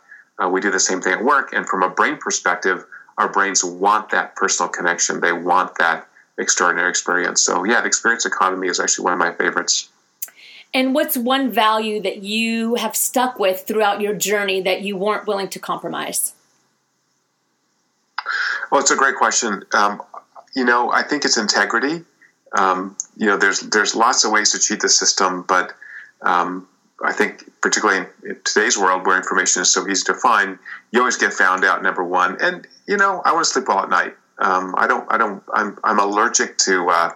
uh, 0.44 0.50
we 0.50 0.60
do 0.60 0.72
the 0.72 0.80
same 0.80 1.02
thing 1.02 1.14
at 1.14 1.24
work. 1.24 1.54
And 1.54 1.66
from 1.68 1.84
a 1.84 1.90
brain 1.90 2.18
perspective, 2.18 2.86
our 3.18 3.30
brains 3.32 3.64
want 3.64 4.12
that 4.12 4.36
personal 4.36 4.70
connection. 4.70 5.20
They 5.22 5.34
want 5.34 5.78
that 5.80 6.08
extraordinary 6.38 6.90
experience. 6.90 7.42
So, 7.42 7.64
yeah, 7.64 7.82
the 7.82 7.88
experience 7.88 8.26
economy 8.26 8.68
is 8.68 8.80
actually 8.80 9.06
one 9.06 9.14
of 9.14 9.20
my 9.20 9.34
favorites. 9.34 9.90
And 10.74 10.94
what's 10.94 11.18
one 11.18 11.50
value 11.50 12.02
that 12.02 12.24
you 12.24 12.76
have 12.76 12.96
stuck 12.96 13.40
with 13.40 13.66
throughout 13.66 14.02
your 14.02 14.14
journey 14.14 14.62
that 14.62 14.82
you 14.82 14.98
weren't 14.98 15.26
willing 15.26 15.48
to 15.50 15.60
compromise? 15.60 16.34
Well, 18.70 18.82
it's 18.82 18.92
a 18.92 18.98
great 18.98 19.16
question. 19.16 19.64
Um, 19.74 20.02
you 20.56 20.66
know, 20.66 20.92
I 20.92 21.04
think 21.04 21.26
it's 21.26 21.38
integrity. 21.38 22.04
um, 22.56 22.96
you 23.16 23.26
know, 23.26 23.38
there's 23.38 23.62
there's 23.62 23.96
lots 23.96 24.24
of 24.24 24.32
ways 24.32 24.52
to 24.52 24.60
cheat 24.60 24.80
the 24.80 24.90
system, 24.90 25.44
but 25.44 25.74
um, 26.22 26.68
I 27.04 27.14
think 27.14 27.50
particularly 27.62 28.08
in 28.24 28.38
today's 28.44 28.78
world 28.78 29.06
where 29.06 29.18
information 29.18 29.62
is 29.62 29.72
so 29.72 29.88
easy 29.88 30.04
to 30.06 30.16
find, 30.16 30.58
you 30.92 31.00
always 31.00 31.18
get 31.18 31.34
found 31.34 31.64
out. 31.64 31.84
Number 31.84 32.04
one, 32.04 32.38
and 32.42 32.68
you 32.88 32.98
know, 32.98 33.22
I 33.24 33.34
want 33.34 33.46
to 33.46 33.52
sleep 33.52 33.68
well 33.68 33.80
at 33.80 33.90
night. 33.90 34.16
Um, 34.40 34.74
I 34.78 34.88
don't. 34.88 35.12
I 35.12 35.18
don't. 35.18 35.44
I'm. 35.54 35.78
I'm 35.84 36.00
allergic 36.00 36.58
to 36.60 36.90
uh, 36.90 37.12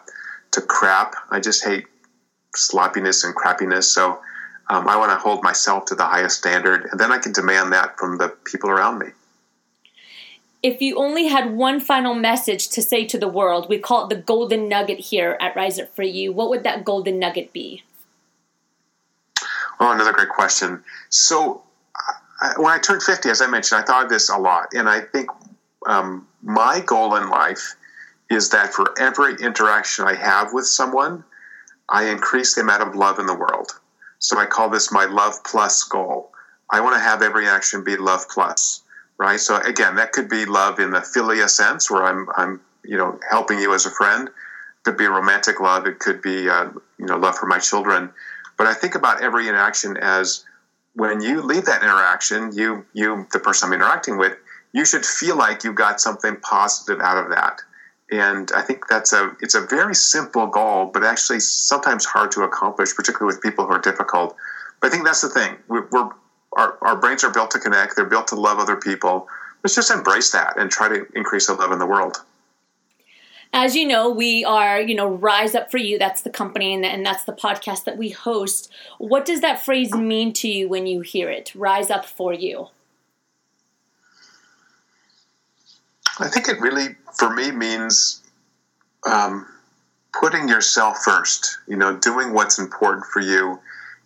to 0.52 0.62
crap. 0.62 1.15
I 1.30 1.39
just 1.39 1.63
hate 1.63 1.86
sloppiness 2.56 3.24
and 3.24 3.36
crappiness. 3.36 3.86
So 3.86 4.20
um, 4.70 4.88
I 4.88 4.98
want 4.98 5.12
to 5.12 5.17
hold 5.17 5.44
myself 5.44 5.86
to 5.86 5.96
the 5.96 6.06
highest 6.06 6.38
standard, 6.38 6.88
and 6.91 7.00
then 7.00 7.12
I 7.12 7.17
can 7.17 7.32
demand 7.32 7.74
that 7.74 7.98
from 7.98 8.17
the 8.17 8.30
people 8.46 8.70
around 8.70 9.00
me. 9.00 9.08
If 10.63 10.80
you 10.80 10.98
only 10.98 11.26
had 11.26 11.56
one 11.56 11.80
final 11.80 12.13
message 12.13 12.70
to 12.70 12.84
say 12.84 13.06
to 13.06 13.17
the 13.17 13.28
world, 13.28 13.67
we 13.67 13.80
call 13.80 14.06
it 14.06 14.10
the 14.10 14.22
golden 14.22 14.70
nugget 14.70 15.00
here 15.00 15.36
at 15.41 15.56
Rise 15.56 15.80
Up 15.80 15.96
for 15.96 16.04
You. 16.04 16.32
What 16.32 16.50
would 16.50 16.63
that 16.63 16.86
golden 16.86 17.17
nugget 17.17 17.52
be? 17.52 17.84
Oh, 19.82 19.91
another 19.91 20.13
great 20.13 20.30
question. 20.30 20.84
So, 21.10 21.63
I, 22.39 22.54
when 22.58 22.72
I 22.72 22.78
turned 22.78 23.02
50, 23.02 23.30
as 23.30 23.41
I 23.41 23.48
mentioned, 23.48 23.82
I 23.82 23.84
thought 23.84 24.04
of 24.04 24.10
this 24.10 24.30
a 24.30 24.38
lot. 24.38 24.67
And 24.74 24.88
I 24.88 25.02
think 25.02 25.28
um, 25.88 26.28
my 26.44 26.82
goal 26.86 27.15
in 27.15 27.32
life 27.32 27.76
is 28.30 28.52
that 28.52 28.74
for 28.74 28.94
every 29.00 29.34
interaction 29.41 30.06
I 30.06 30.13
have 30.13 30.54
with 30.54 30.67
someone, 30.67 31.24
I 31.89 32.10
increase 32.10 32.54
the 32.54 32.62
amount 32.62 32.84
of 32.84 32.96
love 32.96 33.17
in 33.17 33.26
the 33.26 33.34
world. 33.34 33.72
So 34.20 34.38
I 34.38 34.46
call 34.46 34.70
this 34.70 34.91
my 34.91 35.06
love 35.06 35.44
plus 35.44 35.84
goal. 35.86 36.32
I 36.70 36.80
want 36.82 36.96
to 36.96 37.02
have 37.02 37.24
every 37.24 37.48
action 37.48 37.84
be 37.84 37.98
love 37.98 38.30
plus, 38.30 38.84
right? 39.17 39.39
So 39.39 39.58
again, 39.58 39.96
that 39.96 40.12
could 40.12 40.30
be 40.30 40.46
love 40.46 40.80
in 40.80 40.91
the 40.91 41.00
philia 41.00 41.50
sense, 41.50 41.89
where 41.89 42.04
I'm, 42.04 42.28
I'm, 42.38 42.62
you 42.86 42.98
know, 42.98 43.20
helping 43.32 43.60
you 43.60 43.74
as 43.74 43.88
a 43.88 43.91
friend. 43.91 44.28
It 44.28 44.84
could 44.84 44.98
be 44.98 45.08
romantic 45.08 45.60
love. 45.60 45.88
It 45.88 45.98
could 45.98 46.22
be, 46.22 46.48
uh, 46.48 46.70
you 47.00 47.08
know, 47.08 47.17
love 47.17 47.36
for 47.36 47.48
my 47.48 47.58
children. 47.58 48.12
But 48.62 48.67
I 48.67 48.76
think 48.76 48.93
about 48.93 49.24
every 49.24 49.50
interaction 49.50 49.97
as 49.97 50.45
when 50.93 51.19
you 51.19 51.41
leave 51.41 51.65
that 51.65 51.82
interaction, 51.82 52.52
you, 52.54 52.86
you, 52.93 53.26
the 53.34 53.39
person 53.39 53.67
I'm 53.67 53.74
interacting 53.74 54.17
with, 54.17 54.38
you 54.71 54.86
should 54.86 55.04
feel 55.04 55.36
like 55.36 55.63
you 55.63 55.74
got 55.74 56.00
something 56.00 56.36
positive 56.38 57.02
out 57.02 57.17
of 57.17 57.32
that 57.32 57.62
and 58.12 58.52
I 58.54 58.62
think 58.62 58.88
that's 58.89 59.13
a 59.13 59.36
it's 59.39 59.56
a 59.56 59.62
very 59.62 59.95
simple 59.95 60.45
goal, 60.45 60.91
but 60.93 61.04
actually 61.04 61.39
sometimes 61.39 62.06
hard 62.06 62.32
to 62.34 62.41
accomplish, 62.41 62.93
particularly 62.93 63.34
with 63.34 63.41
people 63.41 63.65
who 63.65 63.71
are 63.71 63.80
difficult. 63.80 64.36
But 64.82 64.88
I 64.88 64.89
think 64.91 65.06
that's 65.06 65.21
the 65.21 65.30
thing. 65.30 65.56
We're, 65.67 65.88
we're 65.91 66.10
our, 66.58 66.78
our 66.82 66.97
brains 66.97 67.24
are 67.24 67.32
built 67.32 67.52
to 67.52 67.60
connect. 67.60 67.95
They're 67.95 68.06
built 68.06 68.28
to 68.28 68.36
love 68.36 68.60
other 68.60 68.76
people. 68.76 69.28
Let's 69.63 69.76
just 69.76 69.89
embrace 69.89 70.32
that 70.32 70.60
and 70.60 70.69
try 70.69 70.89
to 70.89 71.08
increase 71.15 71.47
the 71.47 71.54
love 71.54 71.71
in 71.71 71.80
the 71.80 71.86
world. 71.86 72.17
As 73.54 73.76
you 73.76 73.86
know, 73.86 74.10
we 74.10 74.46
are, 74.46 74.80
you 74.80 74.96
know, 74.96 75.10
Rise 75.10 75.56
Up 75.56 75.70
for 75.70 75.78
You. 75.78 76.00
That's 76.00 76.22
the 76.22 76.30
company 76.30 76.74
and, 76.74 76.86
and 76.86 77.06
that's 77.06 77.26
the 77.26 77.34
podcast 77.34 77.84
that 77.84 77.98
we 77.98 78.10
host. 78.10 78.72
What 78.98 79.26
does 79.26 79.42
that 79.42 79.64
phrase 79.64 79.94
mean 79.94 80.32
to 80.34 80.48
you 80.48 80.70
when 80.70 80.88
you 80.88 81.02
hear 81.02 81.30
it? 81.30 81.54
Rise 81.54 81.90
Up 81.90 82.06
for 82.06 82.34
You. 82.34 82.68
I 86.20 86.30
think 86.30 86.48
it 86.48 86.62
really, 86.62 86.96
for 87.14 87.34
me, 87.34 87.52
means 87.52 88.22
um, 89.06 89.46
putting 90.18 90.48
yourself 90.48 91.00
first. 91.04 91.58
You 91.68 91.76
know, 91.76 91.98
doing 91.98 92.34
what's 92.34 92.58
important 92.58 93.06
for 93.06 93.20
you. 93.20 93.60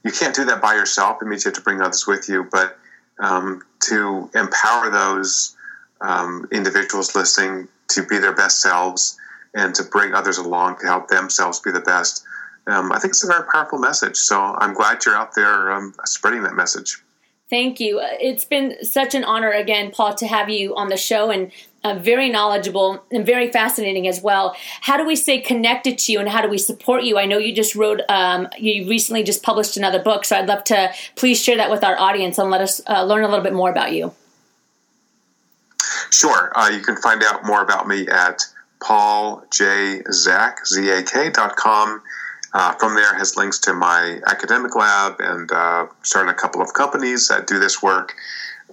You 0.03 0.12
can't 0.12 0.34
do 0.34 0.45
that 0.45 0.62
by 0.62 0.73
yourself. 0.73 1.21
It 1.21 1.25
means 1.25 1.45
you 1.45 1.49
have 1.49 1.58
to 1.58 1.62
bring 1.62 1.81
others 1.81 2.08
with 2.08 2.27
you. 2.29 2.47
But 2.51 2.79
um, 3.19 3.62
to 3.89 4.29
empower 4.34 4.89
those 4.89 5.55
um, 6.01 6.47
individuals 6.51 7.15
listening 7.15 7.67
to 7.89 8.03
be 8.03 8.17
their 8.17 8.34
best 8.34 8.62
selves 8.62 9.17
and 9.55 9.73
to 9.75 9.83
bring 9.83 10.13
others 10.13 10.37
along 10.37 10.77
to 10.79 10.85
help 10.85 11.07
themselves 11.07 11.59
be 11.59 11.71
the 11.71 11.79
best. 11.79 12.23
Um, 12.67 12.91
I 12.91 12.99
think 12.99 13.11
it's 13.11 13.23
a 13.23 13.27
very 13.27 13.45
powerful 13.51 13.79
message. 13.79 14.17
So 14.17 14.39
I'm 14.39 14.73
glad 14.73 15.05
you're 15.05 15.15
out 15.15 15.33
there 15.35 15.71
um, 15.71 15.93
spreading 16.05 16.43
that 16.43 16.55
message. 16.55 17.01
Thank 17.47 17.79
you. 17.79 18.01
It's 18.01 18.43
been 18.43 18.83
such 18.83 19.13
an 19.13 19.23
honor 19.23 19.51
again, 19.51 19.91
Paul, 19.91 20.15
to 20.15 20.25
have 20.27 20.49
you 20.49 20.75
on 20.75 20.89
the 20.89 20.97
show 20.97 21.29
and 21.29 21.51
uh, 21.83 21.93
very 21.93 22.27
knowledgeable 22.27 23.03
and 23.11 23.23
very 23.23 23.51
fascinating 23.51 24.07
as 24.07 24.19
well. 24.19 24.55
How 24.81 24.97
do 24.97 25.05
we 25.05 25.15
stay 25.15 25.39
connected 25.39 25.99
to 25.99 26.11
you 26.11 26.19
and 26.19 26.27
how 26.27 26.41
do 26.41 26.49
we 26.49 26.57
support 26.57 27.03
you? 27.03 27.19
I 27.19 27.27
know 27.27 27.37
you 27.37 27.53
just 27.53 27.75
wrote, 27.75 28.01
um, 28.09 28.47
you 28.57 28.89
recently 28.89 29.21
just 29.21 29.43
published 29.43 29.77
another 29.77 30.01
book, 30.01 30.25
so 30.25 30.35
I'd 30.35 30.47
love 30.47 30.63
to 30.65 30.91
please 31.15 31.39
share 31.39 31.57
that 31.57 31.69
with 31.69 31.83
our 31.83 31.99
audience 31.99 32.39
and 32.39 32.49
let 32.49 32.61
us 32.61 32.81
uh, 32.87 33.03
learn 33.03 33.23
a 33.23 33.27
little 33.27 33.43
bit 33.43 33.53
more 33.53 33.69
about 33.69 33.93
you. 33.93 34.11
Sure. 36.11 36.51
Uh, 36.55 36.69
you 36.69 36.81
can 36.81 36.97
find 36.97 37.23
out 37.23 37.45
more 37.45 37.61
about 37.61 37.87
me 37.87 38.07
at 38.07 38.41
pauljzak, 38.85 40.53
Z-A-K 40.67 41.31
dot 41.31 41.55
com. 41.55 42.01
Uh, 42.53 42.71
from 42.79 42.95
there 42.95 43.13
has 43.15 43.35
links 43.35 43.59
to 43.59 43.73
my 43.73 44.21
academic 44.27 44.75
lab 44.75 45.19
and 45.19 45.51
uh, 45.51 45.87
starting 46.03 46.29
a 46.29 46.33
couple 46.33 46.61
of 46.61 46.73
companies 46.73 47.27
that 47.27 47.47
do 47.47 47.59
this 47.59 47.81
work. 47.81 48.13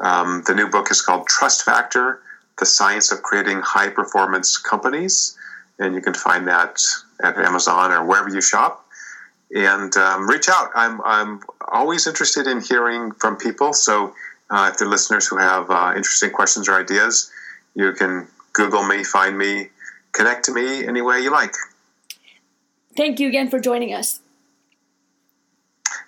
Um, 0.01 0.42
the 0.46 0.55
new 0.55 0.68
book 0.68 0.90
is 0.90 1.01
called 1.01 1.27
Trust 1.27 1.64
Factor: 1.64 2.20
The 2.59 2.66
Science 2.66 3.11
of 3.11 3.22
Creating 3.22 3.61
High 3.61 3.90
Performance 3.90 4.57
Companies, 4.57 5.37
and 5.79 5.94
you 5.96 6.01
can 6.01 6.14
find 6.14 6.46
that 6.46 6.79
at 7.25 7.37
Amazon 7.38 7.90
or 7.90 8.05
wherever 8.05 8.29
you 8.29 8.40
shop. 8.40 8.87
And 9.55 9.96
um, 9.96 10.29
reach 10.29 10.48
out. 10.48 10.70
I'm 10.75 11.01
I'm 11.05 11.40
always 11.72 12.07
interested 12.07 12.46
in 12.46 12.61
hearing 12.61 13.12
from 13.12 13.37
people. 13.37 13.72
So 13.72 14.14
uh, 14.48 14.70
if 14.70 14.79
there 14.79 14.88
are 14.88 14.90
listeners 14.90 15.27
who 15.27 15.38
have 15.38 15.70
uh, 15.70 15.92
interesting 15.96 16.31
questions 16.31 16.68
or 16.68 16.75
ideas, 16.79 17.31
you 17.75 17.92
can 17.92 18.29
Google 18.53 18.85
me, 18.87 19.03
find 19.05 19.37
me, 19.37 19.68
connect 20.12 20.44
to 20.44 20.53
me 20.53 20.87
any 20.87 21.03
way 21.03 21.20
you 21.20 21.31
like. 21.31 21.55
Thank 22.96 23.20
you 23.20 23.29
again 23.29 23.48
for 23.51 23.59
joining 23.59 23.94
us. 23.94 24.20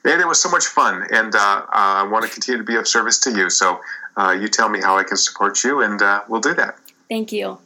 And 0.05 0.21
it 0.21 0.29
was 0.29 0.41
so 0.41 0.51
much 0.51 0.67
fun, 0.67 1.07
and 1.11 1.35
uh, 1.35 1.39
uh, 1.39 1.67
I 1.73 2.09
want 2.11 2.27
to 2.27 2.31
continue 2.31 2.59
to 2.59 2.65
be 2.65 2.77
of 2.77 2.87
service 2.87 3.19
to 3.21 3.31
you. 3.31 3.49
So 3.49 3.81
uh, 4.17 4.37
you 4.39 4.49
tell 4.49 4.69
me 4.69 4.81
how 4.83 4.99
I 4.99 5.03
can 5.03 5.17
support 5.17 5.65
you, 5.65 5.81
and 5.81 6.01
uh, 6.03 6.23
we'll 6.29 6.43
do 6.43 6.55
that. 6.55 6.79
Thank 7.09 7.33
you. 7.33 7.59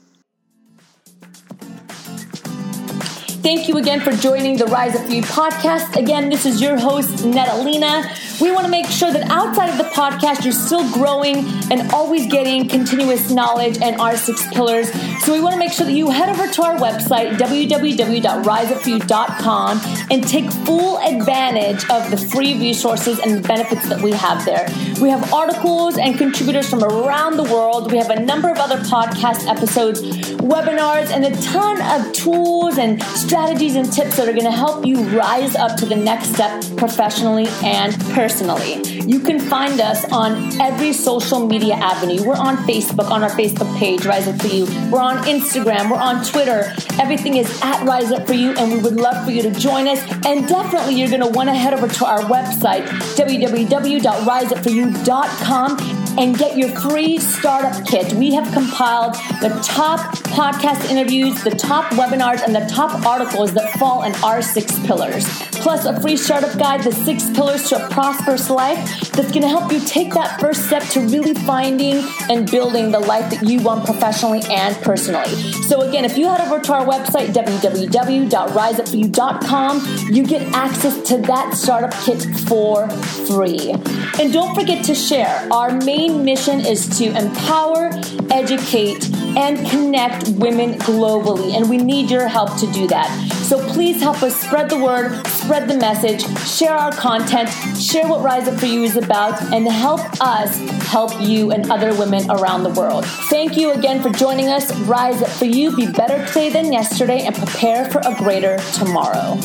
Thank 3.40 3.68
you 3.68 3.79
again 3.79 4.01
for 4.01 4.12
joining 4.12 4.57
the 4.57 4.66
Rise 4.66 4.94
of 4.94 5.11
You 5.11 5.22
podcast. 5.22 5.96
Again, 5.96 6.29
this 6.29 6.44
is 6.44 6.61
your 6.61 6.79
host, 6.79 7.24
Natalina. 7.24 8.05
We 8.40 8.53
want 8.53 8.66
to 8.66 8.70
make 8.70 8.87
sure 8.87 9.12
that 9.12 9.29
outside 9.31 9.68
of 9.68 9.79
the 9.79 9.85
podcast, 9.85 10.44
you're 10.44 10.53
still 10.53 10.88
growing 10.92 11.38
and 11.72 11.90
always 11.92 12.29
getting 12.29 12.68
continuous 12.68 13.33
knowledge 13.33 13.79
and 13.83 14.01
our 14.01 14.16
six 14.16 14.46
pillars. 14.55 14.92
So 15.24 15.33
we 15.33 15.40
want 15.40 15.55
to 15.55 15.59
make 15.59 15.72
sure 15.72 15.85
that 15.87 15.92
you 15.92 16.09
head 16.11 16.29
over 16.29 16.46
to 16.46 16.62
our 16.62 16.77
website, 16.77 17.33
www.riseupforyou.com, 17.33 19.81
and 20.11 20.29
take 20.29 20.53
full 20.53 20.98
advantage 20.98 21.90
of 21.90 22.12
the 22.12 22.16
free 22.16 22.57
resources 22.61 23.18
and 23.18 23.35
the 23.35 23.40
benefits 23.46 23.88
that 23.88 24.01
we 24.01 24.12
have 24.12 24.44
there. 24.44 24.68
We 25.01 25.11
have 25.11 25.33
articles 25.33 25.98
and 25.98 26.16
contributors 26.16 26.70
from 26.70 26.85
around 26.85 27.38
the 27.38 27.44
world. 27.44 27.90
We 27.90 27.98
have 27.98 28.11
a 28.11 28.20
number 28.20 28.51
of 28.51 28.59
other 28.59 28.79
podcast 28.79 29.48
episodes, 29.48 30.01
webinars, 30.38 31.11
and 31.11 31.24
a 31.24 31.35
ton 31.42 31.83
of 32.01 32.12
tools 32.12 32.79
and 32.79 33.03
strategies 33.03 33.74
and 33.74 33.92
tips 33.92 34.16
that 34.16 34.29
are 34.29 34.33
going 34.33 34.44
to 34.44 34.53
help 34.53 34.87
you 34.87 35.03
rise 35.18 35.57
up 35.57 35.77
to 35.79 35.87
the 35.87 35.96
next 35.96 36.35
step 36.35 36.62
professionally 36.77 37.48
and 37.64 37.98
personally 38.11 38.28
personally. 38.29 38.77
You 39.07 39.21
can 39.21 39.41
find 39.41 39.81
us 39.81 40.05
on 40.12 40.61
every 40.61 40.93
social 40.93 41.47
media 41.47 41.77
avenue. 41.77 42.23
We're 42.23 42.37
on 42.37 42.59
Facebook, 42.69 43.11
on 43.11 43.23
our 43.23 43.31
Facebook 43.31 43.75
page, 43.79 44.05
Rise 44.05 44.29
Up 44.29 44.38
For 44.38 44.49
You. 44.49 44.67
We're 44.93 45.01
on 45.01 45.25
Instagram, 45.25 45.91
we're 45.91 45.97
on 45.97 46.23
Twitter. 46.23 46.75
Everything 47.01 47.38
is 47.38 47.49
at 47.62 47.83
Rise 47.87 48.12
Up 48.12 48.27
For 48.27 48.35
You, 48.35 48.51
and 48.59 48.71
we 48.71 48.81
would 48.81 48.97
love 48.97 49.25
for 49.25 49.31
you 49.31 49.41
to 49.43 49.51
join 49.51 49.88
us. 49.88 50.03
And 50.27 50.47
definitely, 50.47 50.97
you're 50.97 51.09
going 51.09 51.23
to 51.23 51.29
want 51.29 51.49
to 51.49 51.55
head 51.55 51.73
over 51.73 51.88
to 51.88 52.05
our 52.05 52.21
website, 52.21 52.85
www.riseupforyou.com 53.17 55.98
and 56.19 56.37
get 56.37 56.59
your 56.59 56.69
free 56.81 57.19
startup 57.19 57.87
kit. 57.87 58.13
We 58.15 58.35
have 58.35 58.53
compiled 58.53 59.15
the 59.41 59.57
top 59.65 60.01
podcast 60.29 60.91
interviews, 60.91 61.43
the 61.45 61.51
top 61.51 61.85
webinars, 61.93 62.43
and 62.43 62.53
the 62.55 62.67
top 62.69 63.07
articles 63.07 63.55
that 63.55 63.73
fall 63.79 64.03
in 64.03 64.15
our 64.17 64.43
six 64.43 64.79
pillars. 64.81 65.25
Plus, 65.61 65.85
a 65.85 66.01
free 66.01 66.17
startup 66.17 66.57
guide, 66.59 66.83
The 66.83 66.91
Six 66.93 67.29
Pillars 67.31 67.69
to 67.69 67.85
a 67.85 67.89
Prosperous 67.91 68.49
Life, 68.49 69.11
that's 69.11 69.31
going 69.31 69.43
to 69.43 69.49
help 69.49 69.71
you 69.73 69.81
take 69.81 70.15
that 70.15 70.41
first 70.41 70.65
step 70.67 70.83
to 70.91 71.01
really 71.01 71.35
finding 71.35 72.03
and 72.31 72.49
building 72.51 72.93
the 72.93 73.01
life 73.01 73.29
that 73.31 73.43
you 73.43 73.61
want 73.61 73.85
professionally 73.85 74.41
and 74.49 74.75
personally. 74.77 75.35
So, 75.69 75.83
again, 75.83 76.05
if 76.05 76.17
you 76.17 76.29
head 76.29 76.41
over 76.41 76.61
to 76.61 76.75
our 76.75 76.87
website, 76.87 77.35
www.riseupforyou.com, 77.35 80.15
you 80.15 80.25
get 80.25 80.43
access 80.55 81.09
to 81.09 81.19
that 81.19 81.55
startup 81.55 81.93
kit 82.05 82.23
for 82.47 82.89
free. 83.27 83.75
And 84.21 84.33
don't 84.33 84.55
forget 84.55 84.85
to 84.87 84.95
share 84.95 85.49
our 85.51 85.73
main 85.73 86.08
main 86.09 86.25
mission 86.25 86.61
is 86.61 86.88
to 86.99 87.07
empower, 87.16 87.90
educate, 88.31 89.11
and 89.37 89.66
connect 89.68 90.29
women 90.29 90.75
globally. 90.81 91.55
And 91.55 91.68
we 91.68 91.77
need 91.77 92.11
your 92.11 92.29
help 92.29 92.57
to 92.59 92.71
do 92.73 92.87
that. 92.88 93.09
So 93.44 93.59
please 93.71 94.01
help 94.01 94.23
us 94.23 94.38
spread 94.40 94.68
the 94.68 94.79
word, 94.79 95.27
spread 95.27 95.68
the 95.68 95.77
message, 95.77 96.23
share 96.47 96.75
our 96.75 96.92
content, 96.92 97.49
share 97.79 98.07
what 98.07 98.23
Rise 98.23 98.49
Up 98.49 98.59
For 98.59 98.66
You 98.66 98.83
is 98.83 98.97
about, 98.97 99.40
and 99.53 99.66
help 99.66 100.01
us 100.21 100.57
help 100.87 101.12
you 101.21 101.51
and 101.53 101.71
other 101.71 101.94
women 101.94 102.31
around 102.31 102.62
the 102.62 102.71
world. 102.71 103.05
Thank 103.07 103.57
you 103.57 103.73
again 103.73 104.03
for 104.03 104.11
joining 104.11 104.49
us. 104.49 104.75
Rise 104.81 105.23
Up 105.23 105.31
For 105.31 105.47
You, 105.47 105.75
be 105.75 105.90
better 105.90 106.27
today 106.27 106.51
than 106.51 106.73
yesterday, 106.73 107.21
and 107.21 107.35
prepare 107.35 107.90
for 107.90 108.01
a 108.01 108.14
greater 108.16 108.59
tomorrow. 108.75 109.38